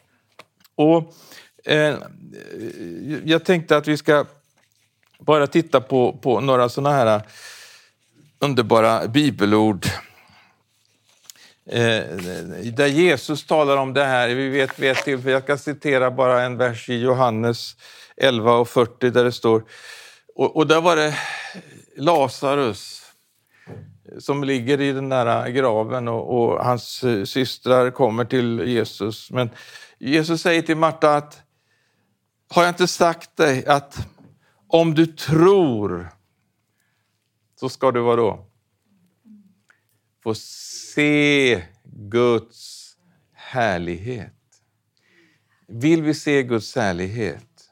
Och 0.75 1.14
eh, 1.64 1.94
Jag 3.25 3.44
tänkte 3.44 3.76
att 3.76 3.88
vi 3.88 3.97
ska 3.97 4.25
bara 5.25 5.47
titta 5.47 5.81
på, 5.81 6.12
på 6.12 6.40
några 6.40 6.69
sådana 6.69 6.97
här 6.97 7.16
äh, 7.16 7.23
underbara 8.38 9.09
bibelord 9.09 9.87
eh, 11.66 12.02
där 12.73 12.87
Jesus 12.87 13.47
talar 13.47 13.76
om 13.76 13.93
det 13.93 14.04
här. 14.04 14.28
Vi 14.28 14.49
vet 14.49 14.78
vid 14.78 14.90
ett 14.90 15.04
tillfälle, 15.04 15.33
jag 15.33 15.43
ska 15.43 15.57
citera 15.57 16.11
bara 16.11 16.43
en 16.43 16.57
vers 16.57 16.88
i 16.88 16.95
Johannes 16.95 17.76
11 18.16 18.52
och 18.52 18.69
40 18.69 19.11
där 19.11 19.25
det 19.25 19.33
står, 19.33 19.64
och, 20.35 20.57
och 20.57 20.66
där 20.66 20.81
var 20.81 20.97
det 20.97 21.19
Lazarus 21.97 23.04
som 24.19 24.45
ligger 24.45 24.81
i 24.81 24.93
den 24.93 25.09
där 25.09 25.47
äh, 25.47 25.52
graven 25.52 26.09
och, 26.09 26.38
och, 26.38 26.64
hans 26.64 27.04
äh, 27.04 27.25
systrar 27.25 27.90
kommer 27.90 28.25
till 28.25 28.62
Jesus. 28.66 29.31
Men 29.31 29.50
Jesus 29.99 30.43
säger 30.43 30.62
till 30.62 30.76
Marta 30.76 31.16
att 31.16 31.43
har 32.49 32.62
jag 32.62 32.71
inte 32.71 32.87
sagt 32.87 33.37
dig 33.37 33.66
att 33.66 33.99
om 34.75 34.95
du 34.95 35.07
tror 35.07 36.09
så 37.61 37.69
ska 37.69 37.90
du 37.90 38.00
vadå? 38.00 38.47
Få 40.23 40.35
se 40.35 41.62
Guds 41.85 42.97
härlighet. 43.33 44.33
Vill 45.69 46.02
vi 46.02 46.14
se 46.14 46.43
Guds 46.43 46.76
härlighet? 46.76 47.71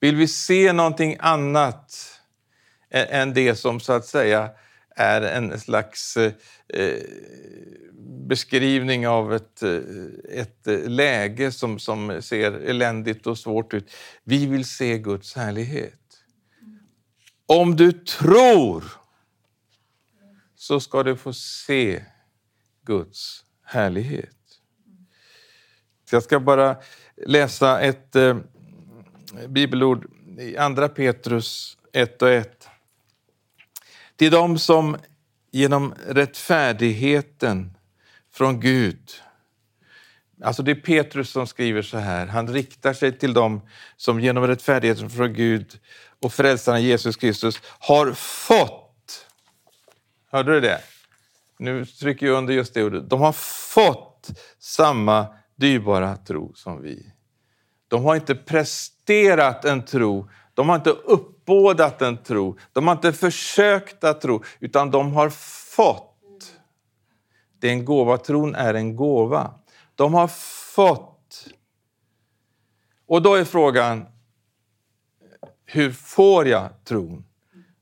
Vill 0.00 0.16
vi 0.16 0.28
se 0.28 0.72
någonting 0.72 1.16
annat 1.20 2.20
än 2.90 3.34
det 3.34 3.56
som 3.56 3.80
så 3.80 3.92
att 3.92 4.06
säga 4.06 4.50
är 4.96 5.22
en 5.22 5.60
slags 5.60 6.16
eh, 6.16 7.02
beskrivning 8.28 9.08
av 9.08 9.34
ett, 9.34 9.62
eh, 9.62 9.80
ett 10.30 10.66
eh, 10.66 10.88
läge 10.88 11.52
som, 11.52 11.78
som 11.78 12.22
ser 12.22 12.52
eländigt 12.52 13.26
och 13.26 13.38
svårt 13.38 13.74
ut. 13.74 13.90
Vi 14.24 14.46
vill 14.46 14.64
se 14.64 14.98
Guds 14.98 15.36
härlighet. 15.36 16.01
Om 17.52 17.76
du 17.76 17.92
tror 17.92 18.84
så 20.54 20.80
ska 20.80 21.02
du 21.02 21.16
få 21.16 21.32
se 21.32 22.04
Guds 22.84 23.44
härlighet. 23.64 24.36
Jag 26.10 26.22
ska 26.22 26.40
bara 26.40 26.76
läsa 27.26 27.80
ett 27.80 28.16
eh, 28.16 28.36
bibelord 29.48 30.06
i 30.38 30.56
Andra 30.56 30.88
Petrus 30.88 31.78
1 31.92 32.22
och 32.22 32.30
1. 32.30 32.68
Till 34.16 34.30
dem 34.30 34.58
som 34.58 34.96
genom 35.50 35.94
rättfärdigheten 36.06 37.76
från 38.30 38.60
Gud 38.60 39.10
Alltså 40.42 40.62
det 40.62 40.70
är 40.70 40.74
Petrus 40.74 41.30
som 41.30 41.46
skriver 41.46 41.82
så 41.82 41.98
här. 41.98 42.26
Han 42.26 42.48
riktar 42.48 42.92
sig 42.92 43.18
till 43.18 43.34
dem 43.34 43.60
som 43.96 44.20
genom 44.20 44.46
rättfärdigheten 44.46 45.10
från 45.10 45.32
Gud 45.32 45.78
och 46.22 46.32
frälsaren 46.32 46.82
Jesus 46.82 47.16
Kristus 47.16 47.60
har 47.78 48.12
fått. 48.12 49.26
Hörde 50.30 50.52
du 50.54 50.60
det? 50.60 50.80
Nu 51.58 51.84
trycker 51.84 52.26
jag 52.26 52.38
under 52.38 52.54
just 52.54 52.74
det 52.74 52.84
ordet. 52.84 53.10
De 53.10 53.20
har 53.20 53.32
fått 53.32 54.30
samma 54.58 55.26
dyrbara 55.56 56.16
tro 56.16 56.52
som 56.54 56.82
vi. 56.82 57.12
De 57.88 58.04
har 58.04 58.14
inte 58.14 58.34
presterat 58.34 59.64
en 59.64 59.84
tro, 59.84 60.28
de 60.54 60.68
har 60.68 60.76
inte 60.76 60.90
uppbådat 60.90 62.02
en 62.02 62.16
tro, 62.16 62.58
de 62.72 62.86
har 62.86 62.94
inte 62.94 63.12
försökt 63.12 64.04
att 64.04 64.20
tro, 64.20 64.42
utan 64.60 64.90
de 64.90 65.12
har 65.12 65.30
fått. 65.30 66.08
Det 67.60 67.68
är 67.68 67.72
en 67.72 67.84
gåva. 67.84 68.18
Tron 68.18 68.54
är 68.54 68.74
en 68.74 68.96
gåva. 68.96 69.54
De 69.94 70.14
har 70.14 70.28
fått. 70.74 71.48
Och 73.06 73.22
då 73.22 73.34
är 73.34 73.44
frågan, 73.44 74.06
hur 75.64 75.92
får 75.92 76.48
jag 76.48 76.84
tron? 76.84 77.24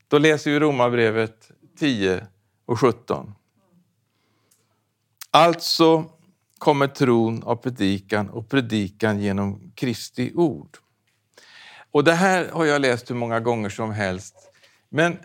Då 0.07 0.17
läser 0.17 0.51
vi 0.51 0.59
Romarbrevet 0.59 1.51
10 1.77 2.27
och 2.65 2.79
17. 2.79 3.35
Alltså 5.31 6.05
kommer 6.57 6.87
tron 6.87 7.43
av 7.43 7.55
predikan 7.55 8.29
och 8.29 8.49
predikan 8.49 9.19
genom 9.19 9.71
Kristi 9.75 10.31
ord. 10.35 10.77
Och 11.91 12.03
Det 12.03 12.13
här 12.13 12.49
har 12.49 12.65
jag 12.65 12.81
läst 12.81 13.09
hur 13.09 13.15
många 13.15 13.39
gånger 13.39 13.69
som 13.69 13.91
helst. 13.91 14.35
Men 14.89 15.17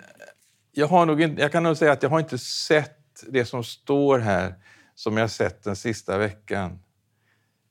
jag, 0.73 0.87
har 0.87 1.07
nog 1.07 1.21
inte, 1.21 1.43
jag 1.43 1.53
kan 1.53 1.63
nog 1.63 1.77
säga 1.77 1.93
att 1.93 2.03
jag 2.03 2.11
har 2.11 2.21
inte 2.21 2.39
sett 2.39 3.25
det 3.29 3.45
som 3.45 3.65
står 3.65 4.19
här 4.19 4.55
som 4.97 5.17
jag 5.17 5.31
sett 5.31 5.63
den 5.65 5.77
sista 5.77 6.19
veckan. 6.19 6.79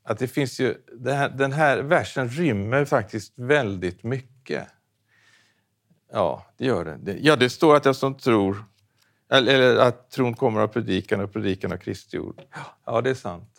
Att 0.04 0.20
det 0.20 0.28
finns 0.28 0.60
ju, 0.60 0.76
här, 1.06 1.30
den 1.30 1.52
här 1.52 1.78
versen 1.78 2.30
rymmer 2.30 2.86
faktiskt 2.86 3.34
väldigt 3.36 4.04
mycket. 4.04 4.68
Ja, 6.12 6.46
det 6.58 6.66
gör 6.66 6.86
den. 6.86 7.18
Ja, 7.22 7.36
det 7.36 7.50
står 7.50 7.76
att 7.76 7.86
jag 7.86 7.96
som 7.96 8.18
tror, 8.18 8.64
eller 9.32 9.76
att 9.76 10.12
tron 10.12 10.34
kommer 10.34 10.62
av 10.62 10.68
predikan 10.68 11.22
och 11.22 11.34
predikan 11.34 11.72
av 11.72 11.78
Kristi 11.78 12.20
ord. 12.20 12.42
Ja, 12.86 13.02
det 13.02 13.10
är 13.10 13.14
sant. 13.14 13.52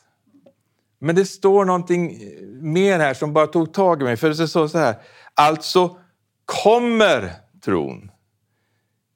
Men 0.99 1.15
det 1.15 1.25
står 1.25 1.65
någonting 1.65 2.23
eh, 2.23 2.43
mer 2.49 2.99
här 2.99 3.15
som 3.15 3.33
bara 3.33 3.47
tog 3.47 3.73
tag 3.73 4.03
i 4.03 4.05
mig. 4.05 4.17
För 4.17 4.29
det 4.29 4.49
står 4.49 4.69
så 4.69 4.79
här, 4.79 4.95
alltså 5.35 5.99
kommer 6.45 7.33
tron. 7.65 8.11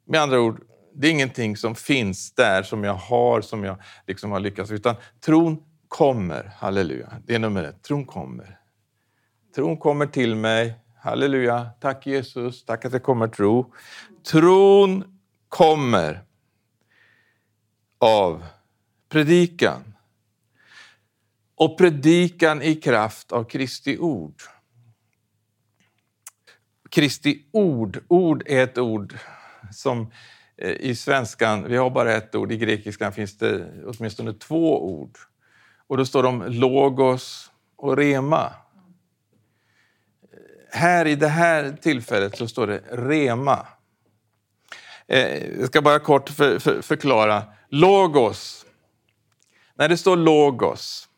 Med 0.05 0.21
andra 0.21 0.41
ord, 0.41 0.70
det 1.01 1.09
är 1.09 1.11
ingenting 1.11 1.57
som 1.57 1.75
finns 1.75 2.33
där 2.33 2.63
som 2.63 2.85
jag 2.85 2.95
har, 2.95 3.41
som 3.41 3.65
jag 3.65 3.77
liksom 4.07 4.31
har 4.31 4.41
lyckats 4.41 4.71
utan 4.71 4.97
tron 5.21 5.63
kommer. 5.89 6.53
Halleluja. 6.57 7.13
Det 7.27 7.35
är 7.35 7.39
nummer 7.39 7.65
ett. 7.65 7.83
Tron 7.83 8.05
kommer. 8.05 8.59
Tron 9.55 9.77
kommer 9.77 10.07
till 10.07 10.37
mig. 10.37 10.75
Halleluja. 10.97 11.71
Tack 11.81 12.07
Jesus. 12.07 12.65
Tack 12.65 12.85
att 12.85 12.93
det 12.93 13.01
kommer 13.01 13.29
tro. 13.29 13.75
Tron 14.31 15.21
kommer 15.49 16.25
av 17.99 18.47
predikan. 19.09 19.95
Och 21.55 21.79
predikan 21.79 22.63
i 22.63 22.75
kraft 22.75 23.33
av 23.33 23.45
Kristi 23.45 23.99
ord. 23.99 24.43
Kristi 26.91 27.45
ord, 27.53 28.05
ord 28.09 28.43
är 28.47 28.65
ett 28.65 28.79
ord 28.79 29.19
som 29.73 30.11
Eh, 30.61 30.71
i 30.71 30.95
svenskan, 30.95 31.65
vi 31.69 31.77
har 31.77 31.91
bara 31.91 32.15
ett 32.15 32.35
ord, 32.35 32.53
i 32.53 32.57
grekiskan 32.57 33.13
finns 33.13 33.39
det 33.39 33.67
åtminstone 33.87 34.33
två 34.33 34.85
ord. 34.85 35.19
Och 35.87 35.97
då 35.97 36.05
står 36.05 36.23
de 36.23 36.43
logos 36.43 37.51
och 37.77 37.97
rema. 37.97 38.45
Eh, 38.45 38.51
här 40.71 41.07
i 41.07 41.15
det 41.15 41.29
här 41.29 41.77
tillfället 41.83 42.39
så 42.39 42.49
står 42.49 42.67
det 42.67 42.83
rema. 42.91 43.67
Eh, 45.07 45.59
jag 45.59 45.67
ska 45.67 45.83
bara 45.83 45.99
kort 45.99 46.29
för, 46.29 46.59
för, 46.59 46.83
förklara. 46.83 47.43
Logos. 47.69 48.67
När 49.75 49.89
det 49.89 49.97
står 49.97 50.17
logos, 50.17 51.09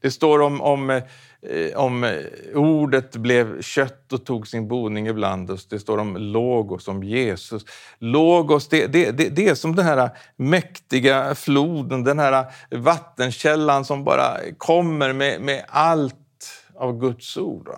det 0.00 0.10
står 0.10 0.40
om, 0.40 0.60
om, 0.60 1.02
Eh, 1.50 1.76
om 1.76 2.04
eh, 2.04 2.24
ordet 2.54 3.16
blev 3.16 3.62
kött 3.62 4.12
och 4.12 4.24
tog 4.24 4.48
sin 4.48 4.68
boning 4.68 5.06
ibland 5.06 5.50
oss. 5.50 5.68
Det 5.68 5.78
står 5.78 5.98
om 5.98 6.16
logos, 6.16 6.88
om 6.88 7.02
Jesus. 7.02 7.64
Logos, 7.98 8.68
det, 8.68 8.86
det, 8.86 9.10
det, 9.10 9.28
det 9.28 9.48
är 9.48 9.54
som 9.54 9.76
den 9.76 9.84
här 9.84 10.10
mäktiga 10.36 11.34
floden, 11.34 12.04
den 12.04 12.18
här 12.18 12.46
vattenkällan 12.70 13.84
som 13.84 14.04
bara 14.04 14.36
kommer 14.58 15.12
med, 15.12 15.40
med 15.40 15.64
allt 15.68 16.14
av 16.74 17.00
Guds 17.00 17.36
ord. 17.36 17.70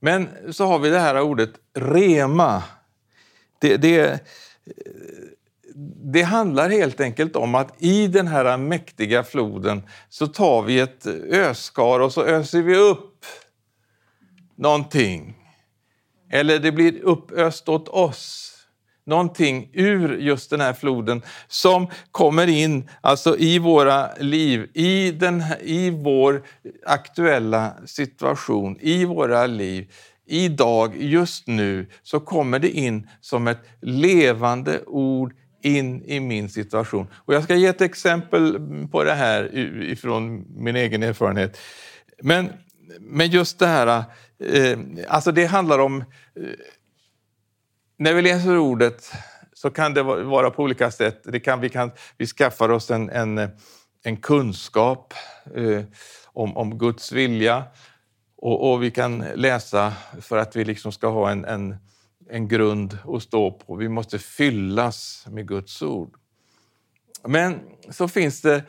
Men 0.00 0.28
så 0.52 0.66
har 0.66 0.78
vi 0.78 0.90
det 0.90 0.98
här 0.98 1.20
ordet 1.20 1.50
rema. 1.74 2.62
Det, 3.58 3.76
det, 3.76 4.00
eh, 4.00 4.18
det 6.12 6.22
handlar 6.22 6.70
helt 6.70 7.00
enkelt 7.00 7.36
om 7.36 7.54
att 7.54 7.82
i 7.82 8.06
den 8.06 8.26
här 8.26 8.56
mäktiga 8.56 9.24
floden 9.24 9.82
så 10.08 10.26
tar 10.26 10.62
vi 10.62 10.80
ett 10.80 11.06
öskar 11.30 12.00
och 12.00 12.12
så 12.12 12.24
öser 12.24 12.62
vi 12.62 12.76
upp 12.76 13.24
någonting. 14.56 15.34
Eller 16.30 16.58
det 16.58 16.72
blir 16.72 17.02
uppöst 17.02 17.68
åt 17.68 17.88
oss 17.88 18.50
någonting 19.06 19.70
ur 19.72 20.18
just 20.18 20.50
den 20.50 20.60
här 20.60 20.72
floden 20.72 21.22
som 21.48 21.86
kommer 22.10 22.46
in 22.46 22.88
alltså 23.00 23.38
i 23.38 23.58
våra 23.58 24.14
liv, 24.14 24.70
i, 24.74 25.10
den, 25.10 25.44
i 25.62 25.90
vår 25.90 26.42
aktuella 26.86 27.74
situation, 27.86 28.78
i 28.80 29.04
våra 29.04 29.46
liv. 29.46 29.92
Idag, 30.26 30.96
just 30.96 31.46
nu, 31.46 31.86
så 32.02 32.20
kommer 32.20 32.58
det 32.58 32.70
in 32.70 33.08
som 33.20 33.48
ett 33.48 33.60
levande 33.80 34.80
ord 34.86 35.34
in 35.64 36.02
i 36.04 36.20
min 36.20 36.48
situation. 36.48 37.06
Och 37.14 37.34
jag 37.34 37.44
ska 37.44 37.54
ge 37.54 37.66
ett 37.66 37.80
exempel 37.80 38.58
på 38.90 39.04
det 39.04 39.12
här 39.14 39.54
ifrån 39.82 40.46
min 40.56 40.76
egen 40.76 41.02
erfarenhet. 41.02 41.58
Men, 42.22 42.52
men 43.00 43.30
just 43.30 43.58
det 43.58 43.66
här, 43.66 44.04
eh, 44.38 44.78
alltså 45.08 45.32
det 45.32 45.44
handlar 45.44 45.78
om 45.78 46.00
eh, 46.00 46.04
när 47.96 48.14
vi 48.14 48.22
läser 48.22 48.58
ordet 48.58 49.12
så 49.54 49.70
kan 49.70 49.94
det 49.94 50.02
vara 50.02 50.50
på 50.50 50.62
olika 50.62 50.90
sätt. 50.90 51.20
Det 51.24 51.40
kan, 51.40 51.60
vi, 51.60 51.68
kan, 51.68 51.90
vi 52.18 52.26
skaffar 52.26 52.68
oss 52.68 52.90
en, 52.90 53.10
en, 53.10 53.48
en 54.04 54.16
kunskap 54.16 55.14
eh, 55.54 55.82
om, 56.26 56.56
om 56.56 56.78
Guds 56.78 57.12
vilja 57.12 57.64
och, 58.36 58.72
och, 58.72 58.82
vi 58.82 58.90
kan 58.90 59.24
läsa 59.34 59.92
för 60.20 60.38
att 60.38 60.56
vi 60.56 60.64
liksom 60.64 60.92
ska 60.92 61.08
ha 61.08 61.30
en, 61.30 61.44
en, 61.44 61.76
en 62.30 62.48
grund 62.48 62.98
att 63.08 63.22
stå 63.22 63.50
på. 63.50 63.76
Vi 63.76 63.88
måste 63.88 64.18
fyllas 64.18 65.26
med 65.30 65.48
Guds 65.48 65.82
ord. 65.82 66.14
Men 67.26 67.60
så 67.90 68.08
finns 68.08 68.40
det 68.40 68.54
eh, 68.54 68.62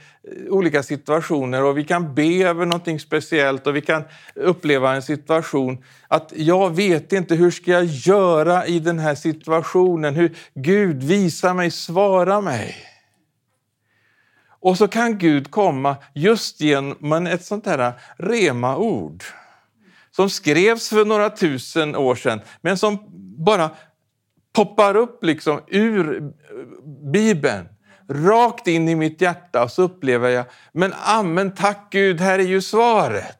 olika 0.49 0.83
situationer 0.83 1.63
och 1.63 1.77
vi 1.77 1.83
kan 1.83 2.15
be 2.15 2.43
över 2.43 2.65
någonting 2.65 2.99
speciellt 2.99 3.67
och 3.67 3.75
vi 3.75 3.81
kan 3.81 4.03
uppleva 4.35 4.95
en 4.95 5.01
situation 5.01 5.83
att 6.07 6.33
jag 6.35 6.75
vet 6.75 7.13
inte 7.13 7.35
hur 7.35 7.51
ska 7.51 7.71
jag 7.71 7.85
göra 7.85 8.67
i 8.67 8.79
den 8.79 8.99
här 8.99 9.15
situationen. 9.15 10.15
Hur 10.15 10.37
Gud 10.53 11.03
visa 11.03 11.53
mig, 11.53 11.71
svara 11.71 12.41
mig. 12.41 12.75
Och 14.59 14.77
så 14.77 14.87
kan 14.87 15.17
Gud 15.17 15.51
komma 15.51 15.95
just 16.13 16.61
genom 16.61 17.27
ett 17.27 17.45
sånt 17.45 17.65
här 17.65 17.93
rema-ord 18.17 19.23
som 20.11 20.29
skrevs 20.29 20.89
för 20.89 21.05
några 21.05 21.29
tusen 21.29 21.95
år 21.95 22.15
sedan 22.15 22.41
men 22.61 22.77
som 22.77 22.99
bara 23.37 23.69
poppar 24.53 24.95
upp 24.95 25.23
liksom 25.23 25.59
ur 25.67 26.17
eh, 26.17 26.29
Bibeln 27.11 27.67
rakt 28.09 28.67
in 28.67 28.89
i 28.89 28.95
mitt 28.95 29.21
hjärta 29.21 29.63
och 29.63 29.71
så 29.71 29.83
upplever 29.83 30.29
jag, 30.29 30.45
men 30.71 30.93
amen, 31.05 31.51
tack 31.51 31.87
Gud, 31.91 32.21
här 32.21 32.39
är 32.39 32.43
ju 32.43 32.61
svaret. 32.61 33.39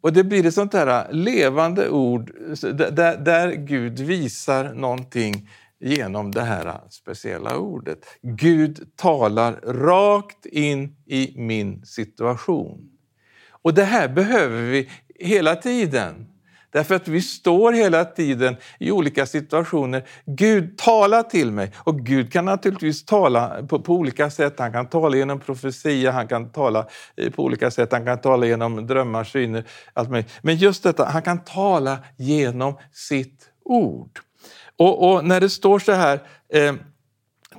Och 0.00 0.12
det 0.12 0.24
blir 0.24 0.46
ett 0.46 0.54
sånt 0.54 0.72
där 0.72 0.86
eh, 0.86 1.12
levande 1.12 1.88
ord 1.88 2.30
eh, 2.64 2.68
där, 2.70 3.16
där 3.16 3.52
Gud 3.52 4.00
visar 4.00 4.74
någonting 4.74 5.50
genom 5.80 6.30
det 6.30 6.42
här 6.42 6.80
speciella 6.90 7.56
ordet. 7.56 7.98
Gud 8.22 8.96
talar 8.96 9.52
rakt 9.66 10.46
in 10.46 10.96
i 11.06 11.34
min 11.36 11.86
situation. 11.86 12.90
Och 13.50 13.74
det 13.74 13.84
här 13.84 14.08
behöver 14.08 14.62
vi 14.62 14.90
hela 15.14 15.56
tiden. 15.56 16.33
Därför 16.74 16.94
att 16.94 17.08
vi 17.08 17.22
står 17.22 17.72
hela 17.72 18.04
tiden 18.04 18.56
i 18.78 18.90
olika 18.90 19.26
situationer. 19.26 20.04
Gud 20.26 20.78
tala 20.78 21.22
till 21.22 21.50
mig 21.50 21.72
och 21.76 22.00
Gud 22.00 22.32
kan 22.32 22.44
naturligtvis 22.44 23.04
tala 23.04 23.62
på, 23.68 23.82
på, 23.82 23.94
olika 23.94 24.30
sätt. 24.30 24.54
Han 24.58 24.72
kan 24.72 24.86
tala 24.86 25.16
genom 25.16 25.40
profetia, 25.40 26.10
han 26.10 26.28
kan 26.28 26.50
tala 26.50 26.86
eh, 27.16 27.30
på 27.30 27.44
olika 27.44 27.70
sätt, 27.70 27.92
han 27.92 28.04
kan 28.04 28.20
tala 28.20 28.46
genom 28.46 28.86
drömmar, 28.86 29.24
syner, 29.24 29.64
allt 29.92 30.10
möjligt. 30.10 30.32
Men 30.42 30.56
just 30.56 30.82
detta, 30.82 31.04
han 31.04 31.22
kan 31.22 31.44
tala 31.44 31.98
genom 32.16 32.74
sitt 32.92 33.48
ord. 33.64 34.20
Och, 34.76 35.10
och 35.10 35.24
när 35.24 35.40
det 35.40 35.50
står 35.50 35.78
så 35.78 35.92
här 35.92 36.22
eh, 36.52 36.74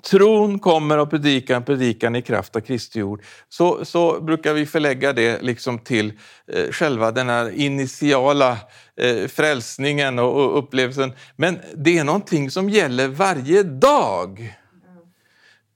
Tron 0.02 0.60
kommer 0.60 0.98
av 0.98 1.06
predikan, 1.06 1.64
predikan 1.64 2.16
i 2.16 2.22
kraft 2.22 2.56
av 2.56 2.60
Kristi 2.60 3.02
ord. 3.02 3.24
Så, 3.50 3.86
så 3.86 4.22
brukar 4.22 4.54
vi 4.54 4.66
förlägga 4.66 5.14
det 5.14 5.42
liksom 5.42 5.80
till 5.80 6.14
eh, 6.48 6.72
själva 6.72 7.12
den 7.12 7.30
här 7.30 7.50
initiala 7.50 8.58
eh, 8.98 9.28
frälsningen 9.28 10.20
och, 10.20 10.46
och, 10.46 10.58
upplevelsen. 10.58 11.14
Men 11.36 11.60
det 11.76 11.98
är 11.98 12.04
någonting 12.04 12.52
som 12.52 12.70
gäller 12.70 13.08
varje 13.08 13.64
dag. 13.64 14.56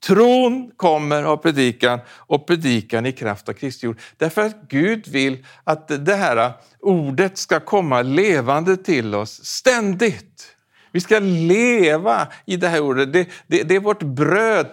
Tron 0.07 0.71
kommer 0.75 1.23
av 1.23 1.37
predikan 1.37 1.99
och 2.09 2.47
predikan 2.47 3.05
i 3.05 3.11
kraft 3.11 3.49
av 3.49 3.53
Kristi 3.53 3.87
ord. 3.87 3.99
Därför 4.17 4.41
att 4.41 4.61
Gud 4.69 5.07
vill 5.07 5.45
att 5.63 6.05
det 6.05 6.15
här 6.15 6.51
ordet 6.79 7.37
ska 7.37 7.59
komma 7.59 8.01
levande 8.01 8.77
till 8.77 9.15
oss 9.15 9.45
ständigt. 9.45 10.55
Vi 10.91 10.99
ska 10.99 11.19
leva 11.19 12.27
i 12.45 12.57
det 12.57 12.67
här 12.67 12.81
ordet. 12.81 13.13
Det, 13.13 13.29
det, 13.47 13.63
det 13.63 13.75
är 13.75 13.79
vårt 13.79 14.03
bröd. 14.03 14.67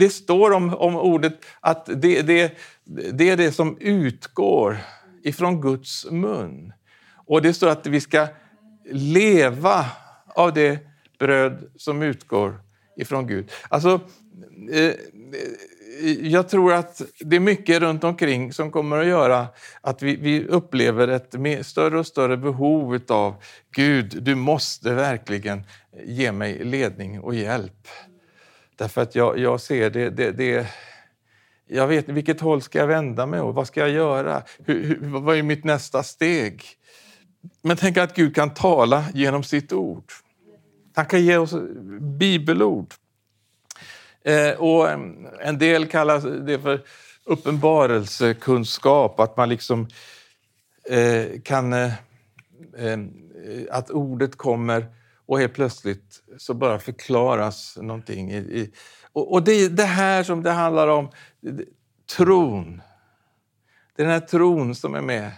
Det 0.00 0.10
står 0.10 0.50
om, 0.52 0.74
om 0.74 0.96
ordet 0.96 1.34
att 1.60 1.86
det, 1.86 2.22
det, 2.22 2.58
det 3.12 3.30
är 3.30 3.36
det 3.36 3.52
som 3.52 3.76
utgår 3.80 4.78
ifrån 5.22 5.60
Guds 5.60 6.10
mun. 6.10 6.72
Och 7.26 7.42
det 7.42 7.54
står 7.54 7.68
att 7.68 7.86
vi 7.86 8.00
ska 8.00 8.26
leva 8.90 9.86
av 10.26 10.52
det 10.52 10.78
bröd 11.18 11.70
som 11.76 12.02
utgår 12.02 12.60
ifrån 12.96 13.26
Gud. 13.26 13.50
Alltså, 13.68 14.00
eh, 14.72 14.92
jag 16.20 16.48
tror 16.48 16.72
att 16.72 17.02
det 17.20 17.36
är 17.36 17.40
mycket 17.40 17.80
runt 17.80 18.04
omkring 18.04 18.52
som 18.52 18.70
kommer 18.70 18.98
att 18.98 19.06
göra 19.06 19.46
att 19.80 20.02
vi, 20.02 20.16
vi 20.16 20.46
upplever 20.46 21.08
ett 21.08 21.66
större 21.66 21.98
och 21.98 22.06
större 22.06 22.36
behov 22.36 23.00
av 23.08 23.34
Gud, 23.74 24.22
du 24.22 24.34
måste 24.34 24.94
verkligen 24.94 25.62
ge 26.04 26.32
mig 26.32 26.64
ledning 26.64 27.20
och 27.20 27.34
hjälp. 27.34 27.88
Därför 28.76 29.00
att 29.00 29.14
jag, 29.14 29.38
jag 29.38 29.60
ser 29.60 29.90
det, 29.90 30.10
det, 30.10 30.30
det 30.30 30.66
jag 31.66 31.86
vet 31.86 32.08
vilket 32.08 32.40
håll 32.40 32.62
ska 32.62 32.78
jag 32.78 32.86
vända 32.86 33.26
mig 33.26 33.40
och 33.40 33.54
vad 33.54 33.66
ska 33.66 33.80
jag 33.80 33.90
göra? 33.90 34.42
Hur, 34.64 34.84
hur, 34.84 35.20
vad 35.20 35.36
är 35.36 35.42
mitt 35.42 35.64
nästa 35.64 36.02
steg? 36.02 36.62
Men 37.62 37.76
tänk 37.76 37.96
att 37.96 38.14
Gud 38.14 38.34
kan 38.34 38.54
tala 38.54 39.04
genom 39.14 39.42
sitt 39.42 39.72
ord. 39.72 40.04
Han 40.94 41.06
kan 41.06 41.24
ge 41.24 41.36
oss 41.36 41.54
bibelord. 42.18 42.94
Eh, 44.24 44.50
och 44.50 44.90
en 45.40 45.58
del 45.58 45.86
kallar 45.86 46.46
det 46.46 46.58
för 46.58 46.80
uppenbarelsekunskap, 47.24 49.20
att 49.20 49.36
man 49.36 49.48
liksom 49.48 49.88
eh, 50.88 51.40
kan... 51.44 51.72
Eh, 51.72 51.92
eh, 52.76 52.98
att 53.70 53.90
ordet 53.90 54.36
kommer 54.36 54.86
och 55.26 55.40
helt 55.40 55.54
plötsligt 55.54 56.22
så 56.38 56.54
bara 56.54 56.78
förklaras 56.78 57.78
någonting. 57.80 58.32
I, 58.32 58.72
och, 59.12 59.32
och 59.32 59.42
det 59.42 59.52
är 59.52 59.68
det 59.68 59.84
här 59.84 60.22
som 60.22 60.42
det 60.42 60.50
handlar 60.50 60.88
om, 60.88 61.10
tron. 62.16 62.82
Det 63.96 64.02
är 64.02 64.06
den 64.06 64.12
här 64.12 64.20
tron 64.20 64.74
som 64.74 64.94
är 64.94 65.00
med, 65.00 65.30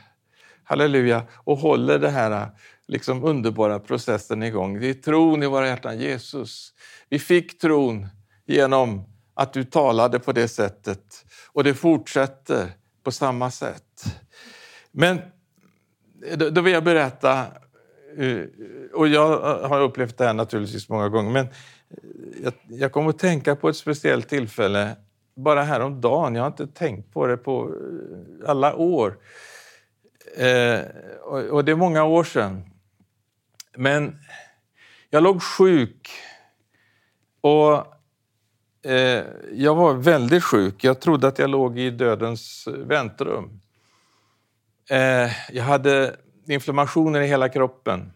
halleluja, 0.65 1.23
och 1.33 1.59
håller 1.59 1.99
den 1.99 2.13
här 2.13 2.49
liksom 2.87 3.25
underbara 3.25 3.79
processen 3.79 4.43
igång. 4.43 4.81
Det 4.81 4.91
är 4.91 4.95
tron 4.95 5.43
i 5.43 5.47
våra 5.47 5.67
hjärtan, 5.67 5.99
Jesus. 5.99 6.73
Vi 7.09 7.19
fick 7.19 7.59
tron 7.59 8.09
genom 8.47 9.05
att 9.35 9.53
du 9.53 9.65
talade 9.65 10.19
på 10.19 10.33
det 10.33 10.49
sättet 10.49 11.25
och 11.53 11.65
det 11.65 11.75
fortsätter 11.75 12.71
på 13.03 13.11
samma 13.11 13.51
sätt. 13.51 14.05
Men 14.91 15.21
då 16.53 16.61
vill 16.61 16.73
jag 16.73 16.85
berätta 16.85 17.47
eh, 18.19 18.41
och 18.93 19.09
jag 19.09 19.39
har 19.69 19.81
upplevt 19.81 20.19
det 20.19 20.25
här 20.27 20.35
naturligtvis 20.35 20.89
många 20.89 21.09
gånger, 21.09 21.31
men 21.31 21.45
eh, 21.45 21.53
jag, 22.43 22.53
jag 22.69 22.93
kommer 22.93 23.11
att 23.11 23.19
tänka 23.19 23.57
på 23.57 23.69
ett 23.69 23.77
speciellt 23.77 24.29
tillfälle 24.29 24.97
bara 25.37 25.63
häromdagen. 25.63 26.35
Jag 26.35 26.43
har 26.43 26.47
inte 26.47 26.67
tänkt 26.67 27.13
på 27.13 27.27
det 27.27 27.37
på 27.37 27.75
eh, 28.43 28.51
alla 28.51 28.75
år. 28.75 29.19
Eh, 30.37 30.81
och, 31.23 31.39
och 31.39 31.65
det 31.65 31.73
är 31.73 31.77
många 31.77 32.05
år 32.05 32.25
sedan. 32.25 32.71
Men 33.77 34.19
jag 35.11 35.23
låg 35.23 35.43
sjuk 35.43 36.11
och 37.41 37.94
Eh, 38.85 39.25
jag 39.53 39.75
var 39.75 39.95
väldigt 39.95 40.45
sjuk. 40.45 40.85
Jag 40.85 41.01
trodde 41.01 41.29
att 41.29 41.39
jag 41.39 41.51
låg 41.51 41.79
i 41.79 41.91
dödens 41.91 42.67
eh, 42.67 42.73
väntrum. 42.73 43.61
Eh, 44.91 45.31
jag 45.53 45.65
hade 45.65 46.17
inflammationer 46.47 47.21
i 47.21 47.27
hela 47.27 47.49
kroppen 47.49 48.13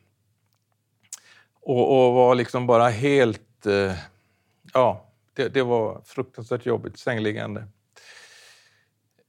och, 1.61 2.07
och 2.07 2.15
var 2.15 2.35
liksom 2.35 2.67
bara 2.67 2.89
helt... 2.89 3.67
Eh, 3.67 3.95
ja, 4.73 5.07
det, 5.35 5.49
det, 5.49 5.63
var 5.63 6.03
fruktansvärt 6.05 6.67
jobbigt, 6.67 6.99
sängliggande. 6.99 7.61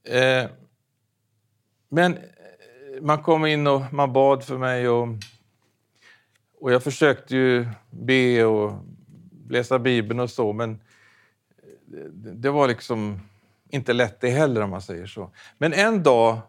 Eh, 0.03 0.45
men 1.89 2.17
eh, 2.17 3.01
man 3.01 3.23
kom 3.23 3.45
in 3.45 3.67
och 3.67 3.93
man 3.93 4.13
bad 4.13 4.43
för 4.43 4.57
mig 4.57 4.89
och, 4.89 5.07
och 6.59 6.71
jag 6.71 6.83
försökte 6.83 7.35
ju 7.35 7.67
be 7.89 8.45
och 8.45 8.73
läsa 9.49 9.79
Bibeln 9.79 10.19
och 10.19 10.29
så, 10.29 10.53
men 10.53 10.79
det 12.13 12.49
var 12.49 12.67
liksom 12.67 13.19
inte 13.69 13.93
lätt 13.93 14.21
det 14.21 14.29
heller 14.29 14.61
om 14.61 14.69
man 14.69 14.81
säger 14.81 15.07
så. 15.07 15.31
Men 15.57 15.73
en 15.73 16.03
dag 16.03 16.41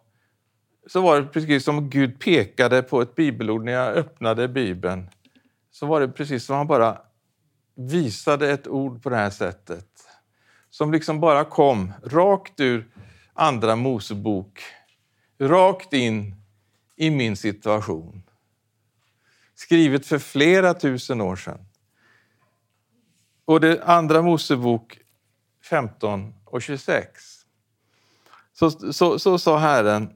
så 0.87 1.01
var 1.01 1.21
det 1.21 1.27
precis 1.27 1.65
som 1.65 1.91
Gud 1.91 2.21
pekade 2.21 2.83
på 2.83 3.03
ett 3.03 3.15
bibelord 3.15 3.65
när 3.65 3.73
jag 3.73 3.97
öppnade 3.97 4.49
Bibeln. 4.49 5.09
Så 5.71 5.87
var 5.87 6.01
det 6.01 6.09
precis 6.09 6.45
som 6.45 6.57
han 6.57 6.67
bara 6.67 6.99
visade 7.75 8.51
ett 8.51 8.69
ord 8.69 9.03
på 9.03 9.11
det 9.11 9.17
här 9.17 9.31
sättet. 9.31 9.87
Som 10.71 10.93
liksom 10.93 11.21
bara 11.21 11.45
kom 11.45 11.93
rakt 12.05 12.61
ur 12.61 12.89
Andra 13.33 13.77
Mosebok, 13.77 14.61
rakt 15.41 15.93
in 15.93 16.35
i 16.97 17.11
min 17.11 17.37
situation. 17.37 18.23
Skrivet 19.55 20.07
för 20.07 20.19
flera 20.19 20.75
tusen 20.75 21.21
år 21.21 21.37
sedan. 21.37 21.67
Och 23.45 23.61
det 23.61 23.83
Andra 23.85 24.23
Mosebok 24.23 24.99
15 25.71 26.35
och 26.45 26.63
26. 26.63 27.11
Så, 28.53 28.71
så, 28.71 29.19
så 29.19 29.39
sa 29.39 29.59
Herren, 29.59 30.13